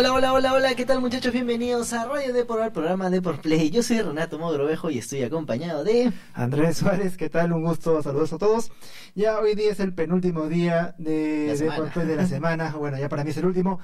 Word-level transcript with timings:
Hola, 0.00 0.14
hola, 0.14 0.32
hola, 0.32 0.54
hola, 0.54 0.74
¿qué 0.76 0.86
tal 0.86 1.02
muchachos? 1.02 1.30
Bienvenidos 1.30 1.92
a 1.92 2.06
Radio 2.06 2.32
Depor, 2.32 2.62
al 2.62 2.72
programa 2.72 3.10
Depor 3.10 3.42
Play. 3.42 3.68
Yo 3.68 3.82
soy 3.82 4.00
Renato 4.00 4.38
Mogrovejo 4.38 4.88
y 4.88 4.96
estoy 4.96 5.22
acompañado 5.24 5.84
de... 5.84 6.10
Andrés 6.32 6.78
Suárez, 6.78 7.18
¿qué 7.18 7.28
tal? 7.28 7.52
Un 7.52 7.62
gusto, 7.62 8.02
saludos 8.02 8.32
a 8.32 8.38
todos. 8.38 8.72
Ya 9.14 9.38
hoy 9.38 9.54
día 9.54 9.70
es 9.70 9.78
el 9.78 9.92
penúltimo 9.92 10.48
día 10.48 10.94
de 10.96 11.48
La 11.48 11.56
semana. 11.56 11.74
Depor 11.74 11.92
Play 11.92 12.06
de 12.06 12.16
la 12.16 12.26
semana, 12.34 12.70
bueno, 12.78 12.98
ya 12.98 13.10
para 13.10 13.24
mí 13.24 13.30
es 13.30 13.36
el 13.36 13.44
último. 13.44 13.78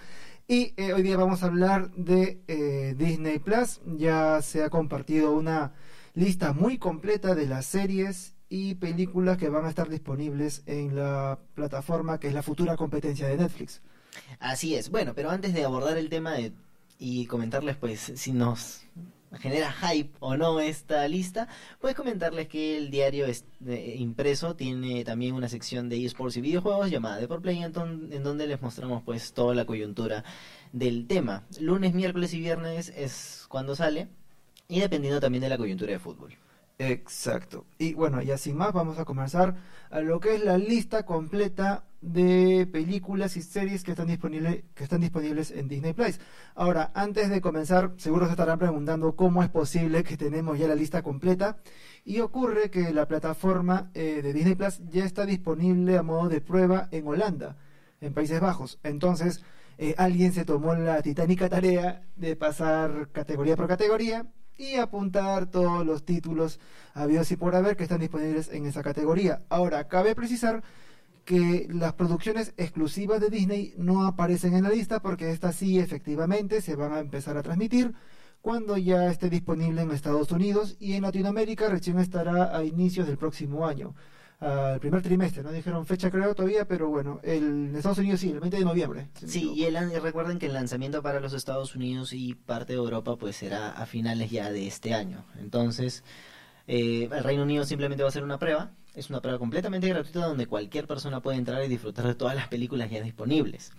Y 0.48 0.72
eh, 0.78 0.94
hoy 0.94 1.02
día 1.02 1.18
vamos 1.18 1.42
a 1.42 1.48
hablar 1.48 1.90
de 1.90 2.40
eh, 2.48 2.94
Disney 2.96 3.38
Plus. 3.38 3.82
Ya 3.84 4.40
se 4.40 4.64
ha 4.64 4.70
compartido 4.70 5.34
una 5.34 5.74
lista 6.14 6.54
muy 6.54 6.78
completa 6.78 7.34
de 7.34 7.44
las 7.44 7.66
series 7.66 8.34
y 8.48 8.76
películas 8.76 9.36
que 9.36 9.50
van 9.50 9.66
a 9.66 9.68
estar 9.68 9.90
disponibles 9.90 10.62
en 10.64 10.96
la 10.96 11.40
plataforma 11.52 12.18
que 12.18 12.28
es 12.28 12.32
la 12.32 12.42
futura 12.42 12.74
competencia 12.74 13.28
de 13.28 13.36
Netflix. 13.36 13.82
Así 14.38 14.74
es. 14.74 14.90
Bueno, 14.90 15.12
pero 15.14 15.30
antes 15.30 15.54
de 15.54 15.64
abordar 15.64 15.96
el 15.98 16.08
tema 16.08 16.32
de- 16.34 16.52
y 16.98 17.26
comentarles 17.26 17.76
pues 17.76 18.12
si 18.14 18.32
nos 18.32 18.82
genera 19.38 19.70
hype 19.70 20.16
o 20.20 20.36
no 20.36 20.60
esta 20.60 21.06
lista, 21.08 21.46
pues 21.80 21.94
comentarles 21.94 22.48
que 22.48 22.78
el 22.78 22.90
diario 22.90 23.26
es- 23.26 23.44
impreso 23.96 24.56
tiene 24.56 25.04
también 25.04 25.34
una 25.34 25.48
sección 25.48 25.88
de 25.90 26.02
esports 26.04 26.36
y 26.38 26.40
videojuegos 26.40 26.90
llamada 26.90 27.18
Depor 27.18 27.42
Play 27.42 27.58
en, 27.62 27.72
en 28.12 28.22
donde 28.22 28.46
les 28.46 28.62
mostramos 28.62 29.02
pues 29.04 29.32
toda 29.34 29.54
la 29.54 29.66
coyuntura 29.66 30.24
del 30.72 31.06
tema. 31.06 31.44
Lunes, 31.60 31.92
miércoles 31.92 32.32
y 32.34 32.40
viernes 32.40 32.90
es 32.96 33.44
cuando 33.48 33.76
sale 33.76 34.08
y 34.68 34.80
dependiendo 34.80 35.20
también 35.20 35.42
de 35.42 35.50
la 35.50 35.58
coyuntura 35.58 35.92
de 35.92 35.98
fútbol. 35.98 36.34
Exacto. 36.78 37.64
Y 37.78 37.94
bueno, 37.94 38.22
ya 38.22 38.36
sin 38.38 38.56
más, 38.56 38.72
vamos 38.72 38.98
a 38.98 39.04
comenzar 39.04 39.56
a 39.90 40.00
lo 40.00 40.20
que 40.20 40.34
es 40.34 40.44
la 40.44 40.58
lista 40.58 41.04
completa 41.04 41.84
de 42.06 42.68
películas 42.70 43.36
y 43.36 43.42
series 43.42 43.82
que 43.82 43.90
están 43.90 44.06
disponibles 44.06 44.62
que 44.74 44.84
están 44.84 45.00
disponibles 45.00 45.50
en 45.50 45.66
Disney 45.66 45.92
Plus. 45.92 46.20
Ahora, 46.54 46.92
antes 46.94 47.28
de 47.28 47.40
comenzar, 47.40 47.94
seguro 47.96 48.26
se 48.26 48.32
estarán 48.32 48.60
preguntando 48.60 49.16
cómo 49.16 49.42
es 49.42 49.48
posible 49.50 50.04
que 50.04 50.16
tenemos 50.16 50.56
ya 50.56 50.68
la 50.68 50.76
lista 50.76 51.02
completa. 51.02 51.58
Y 52.04 52.20
ocurre 52.20 52.70
que 52.70 52.92
la 52.92 53.08
plataforma 53.08 53.90
eh, 53.92 54.20
de 54.22 54.32
Disney 54.32 54.54
Plus 54.54 54.80
ya 54.88 55.04
está 55.04 55.26
disponible 55.26 55.98
a 55.98 56.04
modo 56.04 56.28
de 56.28 56.40
prueba 56.40 56.88
en 56.92 57.08
Holanda, 57.08 57.56
en 58.00 58.14
Países 58.14 58.40
Bajos. 58.40 58.78
Entonces, 58.84 59.42
eh, 59.76 59.96
alguien 59.98 60.32
se 60.32 60.44
tomó 60.44 60.74
la 60.76 61.02
titánica 61.02 61.48
tarea 61.48 62.02
de 62.14 62.36
pasar 62.36 63.08
categoría 63.10 63.56
por 63.56 63.66
categoría 63.66 64.26
y 64.56 64.76
apuntar 64.76 65.46
todos 65.46 65.84
los 65.84 66.04
títulos 66.04 66.60
habidos 66.94 67.30
y 67.32 67.36
por 67.36 67.56
haber 67.56 67.76
que 67.76 67.82
están 67.82 68.00
disponibles 68.00 68.48
en 68.52 68.64
esa 68.66 68.84
categoría. 68.84 69.42
Ahora, 69.48 69.88
cabe 69.88 70.14
precisar 70.14 70.62
que 71.26 71.66
las 71.68 71.92
producciones 71.94 72.54
exclusivas 72.56 73.20
de 73.20 73.28
Disney 73.28 73.74
no 73.76 74.06
aparecen 74.06 74.54
en 74.54 74.62
la 74.62 74.70
lista 74.70 75.02
porque 75.02 75.32
estas 75.32 75.56
sí 75.56 75.78
efectivamente 75.78 76.62
se 76.62 76.76
van 76.76 76.92
a 76.92 77.00
empezar 77.00 77.36
a 77.36 77.42
transmitir 77.42 77.92
cuando 78.40 78.76
ya 78.76 79.10
esté 79.10 79.28
disponible 79.28 79.82
en 79.82 79.90
Estados 79.90 80.30
Unidos 80.30 80.76
y 80.78 80.92
en 80.92 81.02
Latinoamérica 81.02 81.68
recién 81.68 81.98
estará 81.98 82.56
a 82.56 82.64
inicios 82.64 83.08
del 83.08 83.18
próximo 83.18 83.66
año. 83.66 83.94
Al 84.38 84.78
primer 84.78 85.02
trimestre, 85.02 85.42
no 85.42 85.50
dijeron 85.50 85.84
fecha 85.84 86.10
creo 86.10 86.32
todavía, 86.34 86.64
pero 86.68 86.88
bueno, 86.88 87.18
el, 87.24 87.70
en 87.70 87.76
Estados 87.76 87.98
Unidos 87.98 88.20
sí, 88.20 88.30
el 88.30 88.38
20 88.38 88.58
de 88.58 88.64
noviembre. 88.64 89.08
si 89.14 89.28
Sí, 89.28 89.52
y 89.52 89.64
el, 89.64 89.74
y 89.74 89.98
recuerden 89.98 90.38
que 90.38 90.46
el 90.46 90.52
lanzamiento 90.52 91.02
para 91.02 91.18
los 91.18 91.32
Estados 91.32 91.74
Unidos 91.74 92.12
y 92.12 92.34
parte 92.34 92.74
de 92.74 92.78
Europa 92.78 93.16
pues 93.16 93.34
será 93.34 93.70
a 93.70 93.84
finales 93.86 94.30
ya 94.30 94.52
de 94.52 94.68
este 94.68 94.94
año. 94.94 95.24
Entonces, 95.40 96.04
eh, 96.68 97.08
el 97.10 97.24
Reino 97.24 97.42
Unido 97.42 97.64
simplemente 97.64 98.04
va 98.04 98.10
a 98.10 98.12
ser 98.12 98.22
una 98.22 98.38
prueba. 98.38 98.70
Es 98.96 99.10
una 99.10 99.20
prueba 99.20 99.38
completamente 99.38 99.86
gratuita 99.88 100.26
donde 100.26 100.46
cualquier 100.46 100.86
persona 100.88 101.20
puede 101.20 101.36
entrar 101.38 101.62
y 101.64 101.68
disfrutar 101.68 102.06
de 102.06 102.14
todas 102.14 102.34
las 102.34 102.48
películas 102.48 102.90
ya 102.90 103.00
disponibles. 103.02 103.70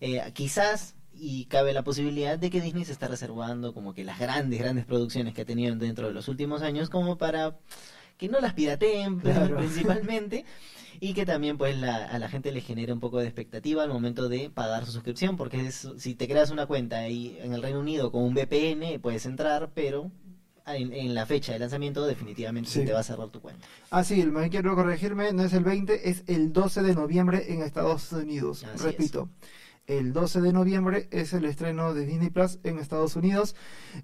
Eh, 0.00 0.20
quizás, 0.34 0.96
y 1.14 1.44
cabe 1.44 1.72
la 1.74 1.84
posibilidad 1.84 2.38
de 2.38 2.50
que 2.50 2.60
Disney 2.60 2.84
se 2.84 2.92
está 2.92 3.06
reservando 3.06 3.74
como 3.74 3.92
que 3.94 4.02
las 4.02 4.18
grandes, 4.18 4.58
grandes 4.58 4.86
producciones 4.86 5.34
que 5.34 5.42
ha 5.42 5.44
tenido 5.44 5.76
dentro 5.76 6.08
de 6.08 6.14
los 6.14 6.26
últimos 6.28 6.62
años 6.62 6.88
como 6.88 7.18
para 7.18 7.56
que 8.16 8.28
no 8.28 8.40
las 8.40 8.54
pirateen 8.54 9.20
Claro. 9.20 9.56
principalmente 9.58 10.44
y 11.00 11.12
que 11.14 11.26
también 11.26 11.58
pues 11.58 11.76
la- 11.78 12.04
a 12.06 12.18
la 12.18 12.28
gente 12.28 12.50
le 12.52 12.60
genere 12.60 12.92
un 12.92 13.00
poco 13.00 13.18
de 13.18 13.26
expectativa 13.26 13.82
al 13.82 13.88
momento 13.90 14.28
de 14.28 14.48
pagar 14.50 14.86
su 14.86 14.92
suscripción 14.92 15.36
porque 15.36 15.66
es- 15.66 15.88
si 15.98 16.14
te 16.14 16.26
creas 16.28 16.50
una 16.50 16.66
cuenta 16.66 17.08
y 17.08 17.36
en 17.42 17.52
el 17.52 17.62
Reino 17.62 17.80
Unido 17.80 18.10
con 18.10 18.22
un 18.22 18.34
VPN 18.34 18.98
puedes 19.00 19.26
entrar 19.26 19.70
pero 19.74 20.10
en, 20.66 20.92
en 20.92 21.14
la 21.14 21.26
fecha 21.26 21.52
de 21.52 21.58
lanzamiento 21.58 22.06
definitivamente 22.06 22.70
se 22.70 22.84
te 22.84 22.92
va 22.92 23.00
a 23.00 23.02
cerrar 23.02 23.28
tu 23.28 23.40
cuenta 23.40 23.66
Ah, 23.90 24.04
sí, 24.04 24.24
me 24.26 24.48
quiero 24.50 24.74
corregirme, 24.74 25.32
no 25.32 25.42
es 25.42 25.52
el 25.52 25.64
20, 25.64 26.08
es 26.08 26.24
el 26.26 26.52
12 26.52 26.82
de 26.82 26.94
noviembre 26.94 27.52
en 27.52 27.62
Estados 27.62 28.12
Unidos. 28.12 28.64
Así 28.64 28.84
Repito, 28.84 29.28
el 29.86 30.12
12 30.12 30.40
de 30.40 30.52
noviembre 30.52 31.08
es 31.10 31.32
el 31.32 31.44
estreno 31.44 31.92
de 31.92 32.06
Disney 32.06 32.30
Plus 32.30 32.58
en 32.62 32.78
Estados 32.78 33.16
Unidos. 33.16 33.54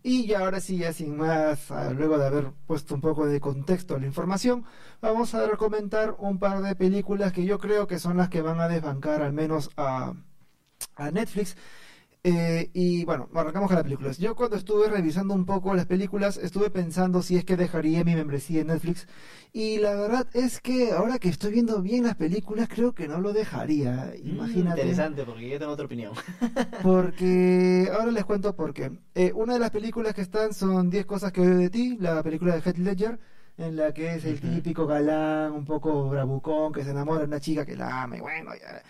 Y 0.03 0.27
ya 0.27 0.41
ahora 0.41 0.61
sí, 0.61 0.79
ya 0.79 0.93
sin 0.93 1.17
más, 1.17 1.71
ah, 1.71 1.91
luego 1.97 2.19
de 2.19 2.27
haber 2.27 2.51
puesto 2.67 2.95
un 2.95 3.01
poco 3.01 3.27
de 3.27 3.41
contexto 3.41 3.95
a 3.95 3.99
la 3.99 4.07
información, 4.07 4.65
vamos 5.01 5.35
a 5.35 5.47
recomendar 5.47 6.17
un 6.19 6.39
par 6.39 6.63
de 6.63 6.75
películas 6.75 7.33
que 7.33 7.45
yo 7.45 7.59
creo 7.59 7.87
que 7.87 7.99
son 7.99 8.17
las 8.17 8.29
que 8.29 8.43
van 8.43 8.61
a 8.61 8.69
desbancar 8.69 9.23
al 9.23 9.33
menos 9.33 9.71
a, 9.77 10.15
a 10.97 11.11
Netflix. 11.11 11.57
Eh, 12.25 12.71
y 12.75 13.05
bueno, 13.05 13.29
arrancamos 13.35 13.69
con 13.69 13.77
las 13.77 13.85
películas. 13.85 14.19
Yo 14.19 14.35
cuando 14.35 14.57
estuve 14.57 14.89
revisando 14.89 15.35
un 15.35 15.47
poco 15.47 15.75
las 15.75 15.87
películas, 15.87 16.37
estuve 16.37 16.71
pensando 16.71 17.23
si 17.23 17.37
es 17.37 17.45
que 17.45 17.57
dejaría 17.57 18.05
mi 18.05 18.15
membresía 18.15 18.61
en 18.61 18.69
Netflix. 18.69 19.07
Y 19.53 19.79
la 19.79 19.95
verdad 19.95 20.27
es 20.35 20.61
que 20.61 20.93
ahora 20.93 21.19
que 21.19 21.29
estoy 21.29 21.53
viendo 21.53 21.81
bien 21.81 22.05
las 22.05 22.17
películas, 22.17 22.69
creo 22.69 22.93
que 22.93 23.09
no 23.09 23.21
lo 23.21 23.33
dejaría. 23.33 24.13
Imagínate. 24.23 24.81
interesante 24.81 25.25
porque 25.25 25.49
yo 25.49 25.59
tengo 25.59 25.73
otra 25.73 25.87
opinión 25.87 26.13
Porque 26.83 27.89
ahora 27.93 28.11
les 28.11 28.25
cuento 28.25 28.55
por 28.55 28.75
qué. 28.75 28.91
Eh, 29.15 29.33
una 29.35 29.55
de 29.55 29.61
las 29.61 29.71
películas 29.71 30.15
que 30.15 30.23
están 30.23 30.53
son 30.53 30.91
10 30.91 31.07
cosas 31.07 31.33
que 31.33 31.41
odio 31.41 31.57
de 31.57 31.71
ti, 31.71 31.97
la 31.99 32.23
película 32.23 32.55
de 32.55 32.61
Heath 32.61 32.79
Ledger, 32.79 33.19
en 33.57 33.77
la 33.77 33.93
que 33.93 34.15
es 34.15 34.25
el 34.25 34.41
típico 34.41 34.87
galán, 34.87 35.53
un 35.53 35.65
poco 35.65 36.09
bravucón, 36.09 36.73
que 36.73 36.85
se 36.85 36.91
enamora 36.91 37.21
de 37.21 37.27
una 37.27 37.41
chica 37.41 37.65
que 37.65 37.77
la 37.77 38.03
ama 38.03 38.17
y 38.17 38.21
bueno, 38.21 38.53
ya, 38.55 38.83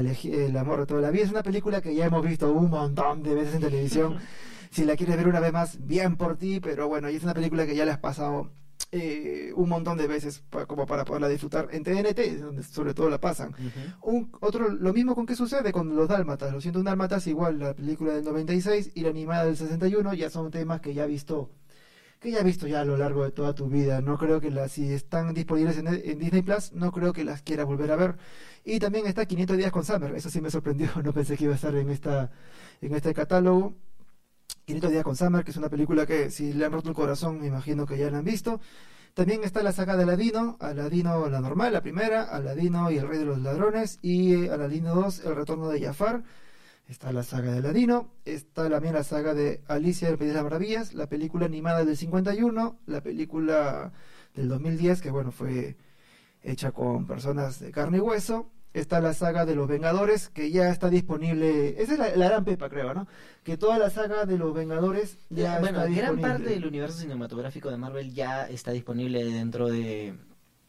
la 0.00 0.12
el 0.12 0.56
amor 0.56 0.80
de 0.80 0.86
toda 0.86 1.00
la 1.00 1.10
vida. 1.10 1.24
Es 1.24 1.30
una 1.30 1.42
película 1.42 1.80
que 1.80 1.94
ya 1.94 2.06
hemos 2.06 2.24
visto 2.24 2.50
un 2.52 2.70
montón 2.70 3.22
de 3.22 3.34
veces 3.34 3.54
en 3.56 3.60
televisión. 3.60 4.16
si 4.70 4.84
la 4.84 4.96
quieres 4.96 5.16
ver 5.16 5.28
una 5.28 5.40
vez 5.40 5.52
más, 5.52 5.86
bien 5.86 6.16
por 6.16 6.36
ti, 6.36 6.60
pero 6.60 6.88
bueno, 6.88 7.10
y 7.10 7.16
es 7.16 7.22
una 7.24 7.34
película 7.34 7.66
que 7.66 7.76
ya 7.76 7.84
la 7.84 7.92
has 7.92 7.98
pasado 7.98 8.50
eh, 8.90 9.52
un 9.54 9.68
montón 9.68 9.96
de 9.98 10.06
veces 10.06 10.42
pa- 10.50 10.66
como 10.66 10.86
para 10.86 11.04
poderla 11.04 11.28
disfrutar 11.28 11.68
en 11.72 11.82
TNT, 11.82 12.40
donde 12.40 12.62
sobre 12.62 12.94
todo 12.94 13.08
la 13.10 13.18
pasan. 13.20 13.54
Un, 14.02 14.32
otro, 14.40 14.68
lo 14.70 14.92
mismo 14.92 15.14
con 15.14 15.26
qué 15.26 15.34
sucede 15.36 15.72
con 15.72 15.94
los 15.94 16.08
dálmatas. 16.08 16.52
Los 16.52 16.62
101 16.62 16.88
dálmatas, 16.88 17.26
igual 17.26 17.58
la 17.58 17.74
película 17.74 18.12
del 18.14 18.24
96 18.24 18.92
y 18.94 19.02
la 19.02 19.10
animada 19.10 19.44
del 19.44 19.56
61, 19.56 20.14
ya 20.14 20.30
son 20.30 20.50
temas 20.50 20.80
que 20.80 20.94
ya 20.94 21.02
has 21.04 21.08
visto 21.08 21.50
que 22.22 22.30
ya 22.30 22.38
has 22.38 22.44
visto 22.44 22.66
ya 22.66 22.80
a 22.80 22.84
lo 22.84 22.96
largo 22.96 23.24
de 23.24 23.32
toda 23.32 23.54
tu 23.54 23.68
vida. 23.68 24.00
No 24.00 24.16
creo 24.16 24.40
que 24.40 24.50
las, 24.50 24.72
si 24.72 24.92
están 24.92 25.34
disponibles 25.34 25.76
en, 25.78 26.18
Disney 26.18 26.42
Plus, 26.42 26.72
no 26.72 26.92
creo 26.92 27.12
que 27.12 27.24
las 27.24 27.42
quieras 27.42 27.66
volver 27.66 27.90
a 27.90 27.96
ver. 27.96 28.16
Y 28.64 28.78
también 28.78 29.06
está 29.06 29.26
500 29.26 29.56
días 29.56 29.72
con 29.72 29.84
Summer. 29.84 30.14
Eso 30.14 30.30
sí 30.30 30.40
me 30.40 30.50
sorprendió. 30.50 30.88
No 31.02 31.12
pensé 31.12 31.36
que 31.36 31.44
iba 31.44 31.52
a 31.52 31.56
estar 31.56 31.74
en 31.74 31.90
esta 31.90 32.30
en 32.80 32.94
este 32.94 33.12
catálogo. 33.12 33.74
500 34.66 34.90
días 34.92 35.04
con 35.04 35.16
Summer, 35.16 35.44
que 35.44 35.50
es 35.50 35.56
una 35.56 35.68
película 35.68 36.06
que 36.06 36.30
si 36.30 36.52
le 36.52 36.64
han 36.64 36.72
roto 36.72 36.88
el 36.88 36.94
corazón, 36.94 37.40
me 37.40 37.48
imagino 37.48 37.86
que 37.86 37.98
ya 37.98 38.10
la 38.10 38.18
han 38.18 38.24
visto. 38.24 38.60
También 39.14 39.44
está 39.44 39.62
la 39.62 39.72
saga 39.72 39.96
de 39.96 40.04
Aladino, 40.04 40.56
Aladino 40.60 41.28
la 41.28 41.40
normal, 41.40 41.72
la 41.72 41.82
primera, 41.82 42.22
Aladino 42.22 42.90
y 42.90 42.98
el 42.98 43.08
rey 43.08 43.18
de 43.18 43.26
los 43.26 43.38
ladrones, 43.40 43.98
y 44.00 44.34
eh, 44.34 44.50
Aladino 44.50 44.94
2, 44.94 45.24
el 45.26 45.36
retorno 45.36 45.68
de 45.68 45.80
Jafar. 45.82 46.22
Está 46.88 47.12
la 47.12 47.22
saga 47.22 47.52
de 47.52 47.58
Aladino, 47.58 48.10
está 48.24 48.68
también 48.68 48.94
la 48.94 49.04
saga 49.04 49.34
de 49.34 49.62
Alicia 49.66 50.08
del 50.08 50.18
País 50.18 50.30
de 50.30 50.34
las 50.34 50.44
Maravillas, 50.44 50.94
la 50.94 51.06
película 51.08 51.46
animada 51.46 51.84
del 51.84 51.96
51, 51.96 52.78
la 52.86 53.00
película 53.00 53.92
del 54.34 54.48
2010, 54.48 55.00
que 55.00 55.10
bueno, 55.10 55.32
fue 55.32 55.76
hecha 56.42 56.72
con 56.72 57.06
personas 57.06 57.60
de 57.60 57.70
carne 57.70 57.98
y 57.98 58.00
hueso. 58.00 58.50
Está 58.74 59.00
la 59.00 59.12
saga 59.12 59.44
de 59.44 59.54
los 59.54 59.68
Vengadores, 59.68 60.30
que 60.30 60.50
ya 60.50 60.70
está 60.70 60.88
disponible. 60.88 61.80
Esa 61.82 61.92
es 61.92 61.98
la, 61.98 62.16
la 62.16 62.28
gran 62.28 62.44
pepa, 62.44 62.70
creo, 62.70 62.94
¿no? 62.94 63.06
Que 63.44 63.58
toda 63.58 63.78
la 63.78 63.90
saga 63.90 64.24
de 64.24 64.38
los 64.38 64.54
Vengadores 64.54 65.18
ya 65.28 65.60
bueno, 65.60 65.82
está 65.84 65.94
gran 65.94 66.18
parte 66.18 66.44
del 66.44 66.66
universo 66.66 66.98
cinematográfico 66.98 67.70
de 67.70 67.76
Marvel 67.76 68.14
ya 68.14 68.48
está 68.48 68.70
disponible 68.70 69.24
dentro 69.24 69.68
de, 69.68 70.14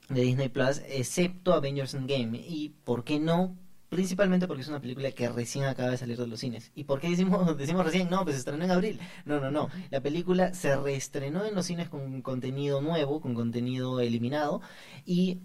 de 0.09 0.21
Disney 0.21 0.49
Plus, 0.49 0.81
excepto 0.85 1.53
Avengers 1.53 1.93
Endgame. 1.93 2.39
Y 2.45 2.75
por 2.83 3.05
qué 3.05 3.21
no, 3.21 3.55
principalmente 3.93 4.47
porque 4.47 4.61
es 4.63 4.67
una 4.67 4.81
película 4.81 5.11
que 5.11 5.29
recién 5.29 5.65
acaba 5.65 5.89
de 5.91 5.97
salir 5.97 6.17
de 6.17 6.27
los 6.27 6.39
cines. 6.39 6.71
¿Y 6.75 6.83
por 6.85 6.99
qué 6.99 7.09
decimos, 7.09 7.57
decimos 7.57 7.85
recién? 7.85 8.09
No, 8.09 8.23
pues 8.23 8.35
se 8.35 8.39
estrenó 8.39 8.65
en 8.65 8.71
abril. 8.71 8.99
No, 9.25 9.39
no, 9.39 9.51
no. 9.51 9.69
La 9.91 10.01
película 10.01 10.53
se 10.53 10.75
reestrenó 10.75 11.45
en 11.45 11.55
los 11.55 11.65
cines 11.65 11.89
con 11.89 12.21
contenido 12.21 12.81
nuevo, 12.81 13.21
con 13.21 13.33
contenido 13.35 13.99
eliminado. 13.99 14.61
Y 15.05 15.39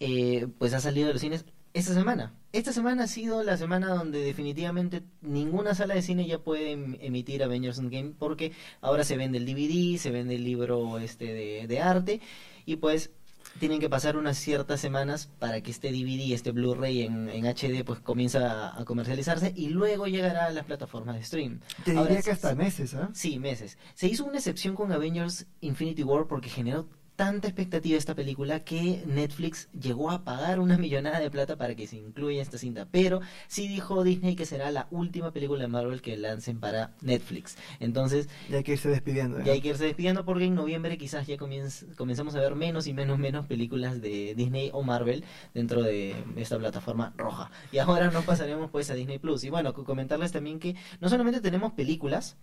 eh, 0.00 0.46
pues 0.58 0.74
ha 0.74 0.80
salido 0.80 1.06
de 1.08 1.12
los 1.14 1.22
cines 1.22 1.44
esta 1.72 1.94
semana. 1.94 2.34
Esta 2.52 2.72
semana 2.72 3.04
ha 3.04 3.06
sido 3.08 3.42
la 3.42 3.56
semana 3.56 3.88
donde 3.94 4.20
definitivamente 4.20 5.02
ninguna 5.22 5.74
sala 5.74 5.94
de 5.94 6.02
cine 6.02 6.26
ya 6.26 6.38
puede 6.38 6.72
em- 6.72 6.96
emitir 7.00 7.42
Avengers 7.42 7.78
Endgame 7.78 8.12
porque 8.18 8.52
ahora 8.80 9.04
se 9.04 9.16
vende 9.16 9.38
el 9.38 9.46
DVD, 9.46 9.98
se 9.98 10.10
vende 10.10 10.36
el 10.36 10.44
libro 10.44 10.98
este 10.98 11.32
de, 11.34 11.66
de 11.66 11.80
arte 11.80 12.20
y 12.64 12.76
pues 12.76 13.10
tienen 13.58 13.80
que 13.80 13.88
pasar 13.88 14.16
unas 14.16 14.36
ciertas 14.36 14.80
semanas 14.80 15.30
para 15.38 15.60
que 15.60 15.70
este 15.70 15.90
DVD, 15.90 16.32
este 16.32 16.52
Blu-ray 16.52 17.02
en, 17.02 17.28
en 17.28 17.44
HD, 17.46 17.84
pues 17.84 18.00
comience 18.00 18.38
a, 18.38 18.78
a 18.78 18.84
comercializarse 18.84 19.52
y 19.56 19.68
luego 19.68 20.06
llegará 20.06 20.46
a 20.46 20.50
las 20.50 20.64
plataformas 20.64 21.16
de 21.16 21.24
stream. 21.24 21.60
Te 21.84 21.92
Ahora, 21.92 22.08
diría 22.08 22.22
que 22.22 22.30
hasta 22.30 22.54
meses, 22.54 22.94
¿ah? 22.94 23.10
Sí, 23.12 23.38
meses. 23.38 23.78
Se 23.94 24.06
hizo 24.08 24.24
una 24.24 24.38
excepción 24.38 24.74
con 24.74 24.92
Avengers 24.92 25.46
Infinity 25.60 26.02
War 26.02 26.26
porque 26.26 26.48
generó 26.48 26.88
tanta 27.16 27.46
expectativa 27.48 27.96
esta 27.96 28.14
película 28.14 28.60
que 28.64 29.02
Netflix 29.06 29.68
llegó 29.78 30.10
a 30.10 30.24
pagar 30.24 30.58
una 30.58 30.76
millonada 30.78 31.20
de 31.20 31.30
plata 31.30 31.56
para 31.56 31.74
que 31.74 31.86
se 31.86 31.96
incluya 31.96 32.42
esta 32.42 32.58
cinta. 32.58 32.88
Pero 32.90 33.20
sí 33.46 33.68
dijo 33.68 34.02
Disney 34.02 34.34
que 34.36 34.46
será 34.46 34.70
la 34.72 34.88
última 34.90 35.30
película 35.32 35.62
de 35.62 35.68
Marvel 35.68 36.02
que 36.02 36.16
lancen 36.16 36.58
para 36.60 36.92
Netflix. 37.02 37.56
Entonces 37.80 38.28
Ya 38.50 38.56
hay 38.58 38.64
que 38.64 38.72
irse 38.72 38.88
despidiendo. 38.88 39.38
¿eh? 39.38 39.42
ya 39.46 39.52
hay 39.52 39.60
que 39.60 39.68
irse 39.68 39.84
despidiendo 39.84 40.24
porque 40.24 40.44
en 40.44 40.54
noviembre 40.54 40.98
quizás 40.98 41.26
ya 41.26 41.36
comienz- 41.36 41.86
comenzamos 41.96 42.34
a 42.34 42.40
ver 42.40 42.54
menos 42.56 42.86
y 42.86 42.92
menos 42.94 43.18
menos 43.18 43.46
películas 43.46 44.00
de 44.00 44.34
Disney 44.34 44.70
o 44.72 44.82
Marvel 44.82 45.24
dentro 45.54 45.82
de 45.82 46.14
esta 46.36 46.58
plataforma 46.58 47.12
roja. 47.16 47.50
Y 47.72 47.78
ahora 47.78 48.10
nos 48.10 48.24
pasaremos 48.24 48.70
pues 48.70 48.90
a 48.90 48.94
Disney 48.94 49.18
Plus. 49.18 49.44
Y 49.44 49.50
bueno, 49.50 49.72
co- 49.72 49.84
comentarles 49.84 50.32
también 50.32 50.58
que 50.58 50.74
no 51.00 51.08
solamente 51.08 51.40
tenemos 51.40 51.72
películas, 51.74 52.36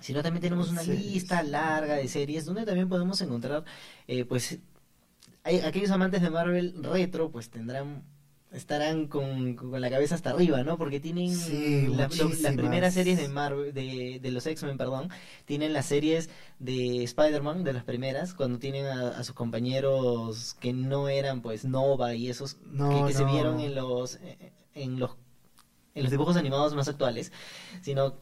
sino 0.00 0.22
también 0.22 0.42
tenemos 0.42 0.70
una 0.70 0.82
Series. 0.82 1.04
lista 1.06 1.42
larga 1.42 1.94
de 1.96 2.08
series 2.08 2.44
donde 2.44 2.64
también 2.64 2.88
podemos 2.88 3.20
encontrar 3.20 3.64
pues 4.06 4.24
pues 4.24 4.58
hay- 5.44 5.60
aquellos 5.60 5.90
amantes 5.90 6.22
de 6.22 6.30
Marvel 6.30 6.74
retro 6.82 7.30
pues 7.30 7.50
tendrán 7.50 8.02
estarán 8.50 9.08
con, 9.08 9.56
con 9.56 9.78
la 9.78 9.90
cabeza 9.90 10.14
hasta 10.14 10.30
arriba, 10.30 10.62
¿no? 10.62 10.78
Porque 10.78 11.00
tienen 11.00 11.34
Sí, 11.36 11.86
la- 11.88 12.08
lo- 12.08 12.28
las 12.40 12.54
primeras 12.56 12.94
series 12.94 13.18
de 13.18 13.28
Marvel, 13.28 13.74
de, 13.74 14.20
de 14.22 14.30
los 14.30 14.46
X-Men, 14.46 14.78
perdón, 14.78 15.10
tienen 15.44 15.74
las 15.74 15.84
series 15.84 16.30
de 16.58 17.04
Spider-Man, 17.04 17.62
de 17.62 17.74
las 17.74 17.84
primeras, 17.84 18.32
cuando 18.32 18.58
tienen 18.58 18.86
a, 18.86 19.08
a 19.18 19.22
sus 19.24 19.34
compañeros 19.34 20.54
que 20.60 20.72
no 20.72 21.10
eran 21.10 21.42
pues 21.42 21.66
Nova 21.66 22.14
y 22.14 22.30
esos 22.30 22.56
No, 22.64 22.88
que, 23.06 23.12
que 23.12 23.18
se 23.18 23.24
vieron 23.26 23.60
en 23.60 23.74
los 23.74 24.16
eh, 24.16 24.52
en 24.74 24.98
los 24.98 25.10
en 25.94 26.02
los 26.04 26.10
dibujos 26.10 26.36
animados 26.38 26.74
más 26.74 26.88
actuales, 26.88 27.32
sino 27.82 28.14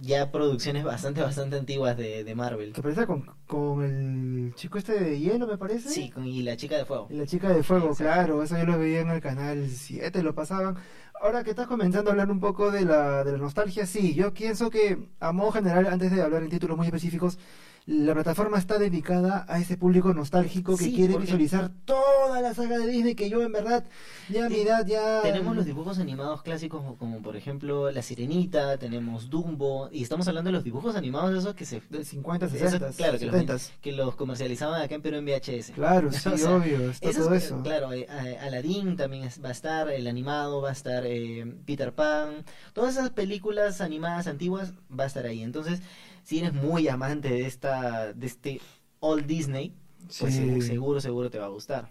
ya 0.00 0.30
producciones 0.32 0.84
bastante 0.84 1.20
bastante 1.22 1.56
antiguas 1.56 1.96
de, 1.96 2.24
de 2.24 2.34
Marvel. 2.34 2.72
Que 2.72 2.82
parece 2.82 3.06
con, 3.06 3.26
con 3.46 3.82
el 3.84 4.54
chico 4.54 4.78
este 4.78 4.98
de 4.98 5.18
hielo, 5.20 5.46
me 5.46 5.58
parece. 5.58 5.88
Sí, 5.90 6.10
con- 6.10 6.26
y 6.26 6.42
la 6.42 6.56
chica 6.56 6.76
de 6.76 6.84
fuego. 6.84 7.06
Y 7.10 7.14
la 7.14 7.26
chica 7.26 7.48
de 7.50 7.62
fuego, 7.62 7.88
Exacto. 7.90 8.04
claro, 8.04 8.42
eso 8.42 8.56
yo 8.58 8.64
lo 8.64 8.78
veía 8.78 9.00
en 9.00 9.10
el 9.10 9.20
canal 9.20 9.68
7, 9.68 10.22
lo 10.22 10.34
pasaban. 10.34 10.76
Ahora 11.20 11.44
que 11.44 11.50
estás 11.50 11.68
comenzando 11.68 12.10
a 12.10 12.12
hablar 12.14 12.30
un 12.30 12.40
poco 12.40 12.70
de 12.72 12.84
la, 12.84 13.22
de 13.22 13.32
la 13.32 13.38
nostalgia, 13.38 13.86
sí, 13.86 14.14
yo 14.14 14.32
pienso 14.34 14.70
que 14.70 14.98
a 15.20 15.30
modo 15.32 15.52
general, 15.52 15.86
antes 15.86 16.10
de 16.10 16.20
hablar 16.22 16.42
en 16.42 16.48
títulos 16.48 16.76
muy 16.76 16.86
específicos, 16.86 17.38
la 17.86 18.14
plataforma 18.14 18.58
está 18.58 18.78
dedicada 18.78 19.44
a 19.48 19.58
ese 19.58 19.76
público 19.76 20.14
nostálgico 20.14 20.76
que 20.76 20.84
Sí, 20.84 20.94
quiere 20.94 21.18
visualizar 21.18 21.70
toda 21.84 22.40
la 22.40 22.54
saga 22.54 22.78
de 22.78 22.86
Disney 22.86 23.14
que 23.16 23.28
yo 23.28 23.42
en 23.42 23.50
verdad 23.50 23.84
ya 24.28 24.48
mi 24.48 24.54
Sí, 24.56 24.60
edad 24.62 24.86
ya... 24.86 25.20
Tenemos 25.22 25.56
los 25.56 25.64
dibujos 25.66 25.98
animados 25.98 26.42
clásicos 26.42 26.80
como, 26.80 26.96
como, 26.96 27.20
por 27.22 27.34
ejemplo 27.36 27.90
La 27.90 28.02
Sirenita, 28.02 28.78
tenemos 28.78 29.30
Dumbo 29.30 29.88
y 29.90 30.02
estamos 30.02 30.28
hablando 30.28 30.48
de 30.48 30.52
los 30.52 30.62
dibujos 30.64 30.94
animados 30.94 31.36
esos 31.36 31.54
que 31.54 31.64
se 31.64 31.82
de 31.90 32.04
50, 32.04 32.46
esos- 32.46 32.58
60, 32.58 32.90
claro, 32.92 33.18
que 33.18 33.26
los, 33.26 33.34
70. 33.34 33.56
que 33.80 33.92
los 33.92 34.14
comercializaban 34.14 34.80
acá 34.80 34.94
en 34.94 35.02
Perú 35.02 35.16
en 35.16 35.24
VHS. 35.26 35.72
Claro, 35.74 36.12
sí, 36.12 36.28
O 36.28 36.38
sea, 36.38 36.56
obvio, 36.56 36.90
está 36.90 37.08
Esos, 37.10 37.24
todo 37.24 37.34
eh, 37.34 37.38
eso. 37.38 37.62
Claro, 37.62 37.92
eh, 37.92 38.06
a- 38.08 38.46
Aladdin 38.46 38.96
también 38.96 39.28
va 39.44 39.48
a 39.48 39.52
estar, 39.52 39.88
el 39.90 40.06
animado 40.06 40.62
va 40.62 40.68
a 40.68 40.72
estar, 40.72 41.04
eh, 41.04 41.44
Peter 41.66 41.92
Pan, 41.92 42.44
todas 42.74 42.96
esas 42.96 43.10
películas 43.10 43.80
animadas 43.80 44.28
antiguas 44.28 44.72
va 44.96 45.04
a 45.04 45.06
estar 45.08 45.26
ahí. 45.26 45.42
Entonces, 45.42 45.80
si 46.22 46.38
eres 46.40 46.52
muy 46.54 46.88
amante 46.88 47.28
de 47.28 47.46
esta, 47.46 48.12
de 48.12 48.26
este 48.26 48.60
Old 49.00 49.26
Disney, 49.26 49.74
pues 50.18 50.34
Sí. 50.34 50.60
seguro, 50.62 51.00
seguro, 51.00 51.30
te 51.30 51.38
va 51.38 51.46
a 51.46 51.50
gustar. 51.50 51.88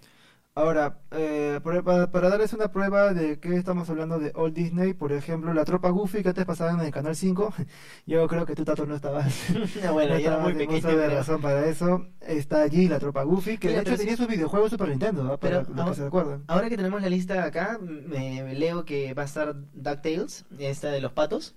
Ahora, 0.53 0.99
eh, 1.11 1.61
para, 1.63 2.11
para 2.11 2.29
darles 2.29 2.51
una 2.51 2.73
prueba 2.73 3.13
de 3.13 3.39
que 3.39 3.55
estamos 3.55 3.89
hablando 3.89 4.19
de 4.19 4.33
Old 4.35 4.53
Disney, 4.53 4.93
por 4.93 5.13
ejemplo, 5.13 5.53
la 5.53 5.63
tropa 5.63 5.89
Goofy 5.91 6.23
que 6.23 6.27
antes 6.29 6.43
pasaba 6.43 6.71
en 6.73 6.81
el 6.81 6.91
canal 6.91 7.15
5, 7.15 7.53
yo 8.05 8.27
creo 8.27 8.45
que 8.45 8.53
tú, 8.53 8.65
Tato, 8.65 8.85
no 8.85 8.95
estabas. 8.95 9.33
bueno, 9.93 10.15
no 10.15 10.19
ya 10.19 10.37
muy 10.39 10.53
pequeño. 10.53 10.85
de 10.89 10.93
pero- 10.95 11.15
razón 11.15 11.41
para 11.41 11.65
eso. 11.67 12.05
Está 12.19 12.63
allí 12.63 12.89
la 12.89 12.99
tropa 12.99 13.23
Goofy, 13.23 13.57
que 13.57 13.69
Mira, 13.69 13.81
de 13.83 13.89
hecho 13.91 13.97
tenía 13.97 14.17
sus 14.17 14.27
videojuegos 14.27 14.71
Super 14.71 14.89
Nintendo, 14.89 15.23
¿ah? 15.31 15.39
para 15.39 15.63
Pero 15.63 15.73
los 15.73 15.97
que 15.97 16.03
se. 16.03 16.41
Ahora 16.47 16.67
que 16.67 16.75
tenemos 16.75 17.01
la 17.01 17.09
lista 17.09 17.45
acá, 17.45 17.79
me 17.81 18.43
me 18.43 18.53
leo 18.53 18.83
que 18.83 19.13
va 19.13 19.21
a 19.21 19.25
estar 19.25 19.55
DuckTales, 19.73 20.43
esta 20.59 20.89
de 20.91 20.99
los 20.99 21.13
patos, 21.13 21.55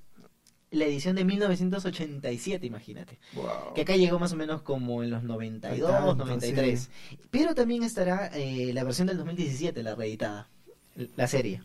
la 0.75 0.85
edición 0.85 1.17
de 1.17 1.25
1987, 1.25 2.67
imagínate. 2.67 3.19
Wow. 3.35 3.75
Que 3.75 3.82
acá 3.82 3.97
llegó 3.97 4.19
más 4.19 4.32
o 4.32 4.37
menos 4.37 4.62
como 4.62 5.03
en 5.03 5.11
los 5.11 5.23
92, 5.23 5.91
Tanto, 5.91 6.15
93. 6.15 6.91
Pero 7.31 7.55
también 7.55 7.82
estará 7.82 8.26
eh, 8.35 8.73
la 8.75 8.85
versión 8.85 9.06
del 9.06 9.17
2017, 9.19 9.82
la 9.82 9.94
reeditada, 9.94 10.49
la 11.17 11.26
serie. 11.26 11.62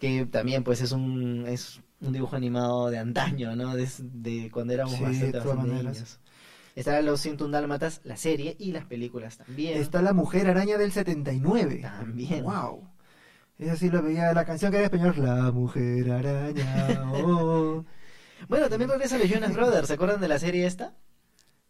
Que 0.00 0.26
también 0.26 0.62
pues 0.62 0.80
es 0.82 0.92
un 0.92 1.46
es 1.46 1.80
un 2.00 2.12
dibujo 2.12 2.36
animado 2.36 2.90
de 2.90 2.98
antaño, 2.98 3.56
¿no? 3.56 3.74
De, 3.74 3.88
de 3.98 4.50
cuando 4.50 4.74
éramos 4.74 4.94
Sí, 4.94 5.02
bastante, 5.02 5.66
niños. 5.66 6.18
Estará 6.74 7.00
Los 7.00 7.22
101 7.22 7.50
Dálmatas, 7.52 8.02
la 8.04 8.18
serie 8.18 8.54
y 8.58 8.72
las 8.72 8.84
películas 8.84 9.38
también. 9.38 9.78
Está 9.78 10.02
la 10.02 10.12
Mujer 10.12 10.48
Araña 10.48 10.76
del 10.76 10.92
79. 10.92 11.80
También. 11.80 12.44
Wow. 12.44 12.86
Eso 13.58 13.76
sí 13.76 13.88
lo 13.88 14.02
veía, 14.02 14.34
la 14.34 14.44
canción 14.44 14.70
que 14.70 14.76
era 14.76 14.86
en 14.86 14.94
español, 14.94 15.26
La 15.26 15.50
Mujer 15.50 16.12
Araña. 16.12 17.02
oh. 17.24 17.82
Bueno, 18.48 18.68
también 18.68 18.90
regresa 18.90 19.18
los 19.18 19.28
Jonas 19.28 19.54
Brothers, 19.54 19.88
¿se 19.88 19.94
acuerdan 19.94 20.20
de 20.20 20.28
la 20.28 20.38
serie 20.38 20.66
esta? 20.66 20.94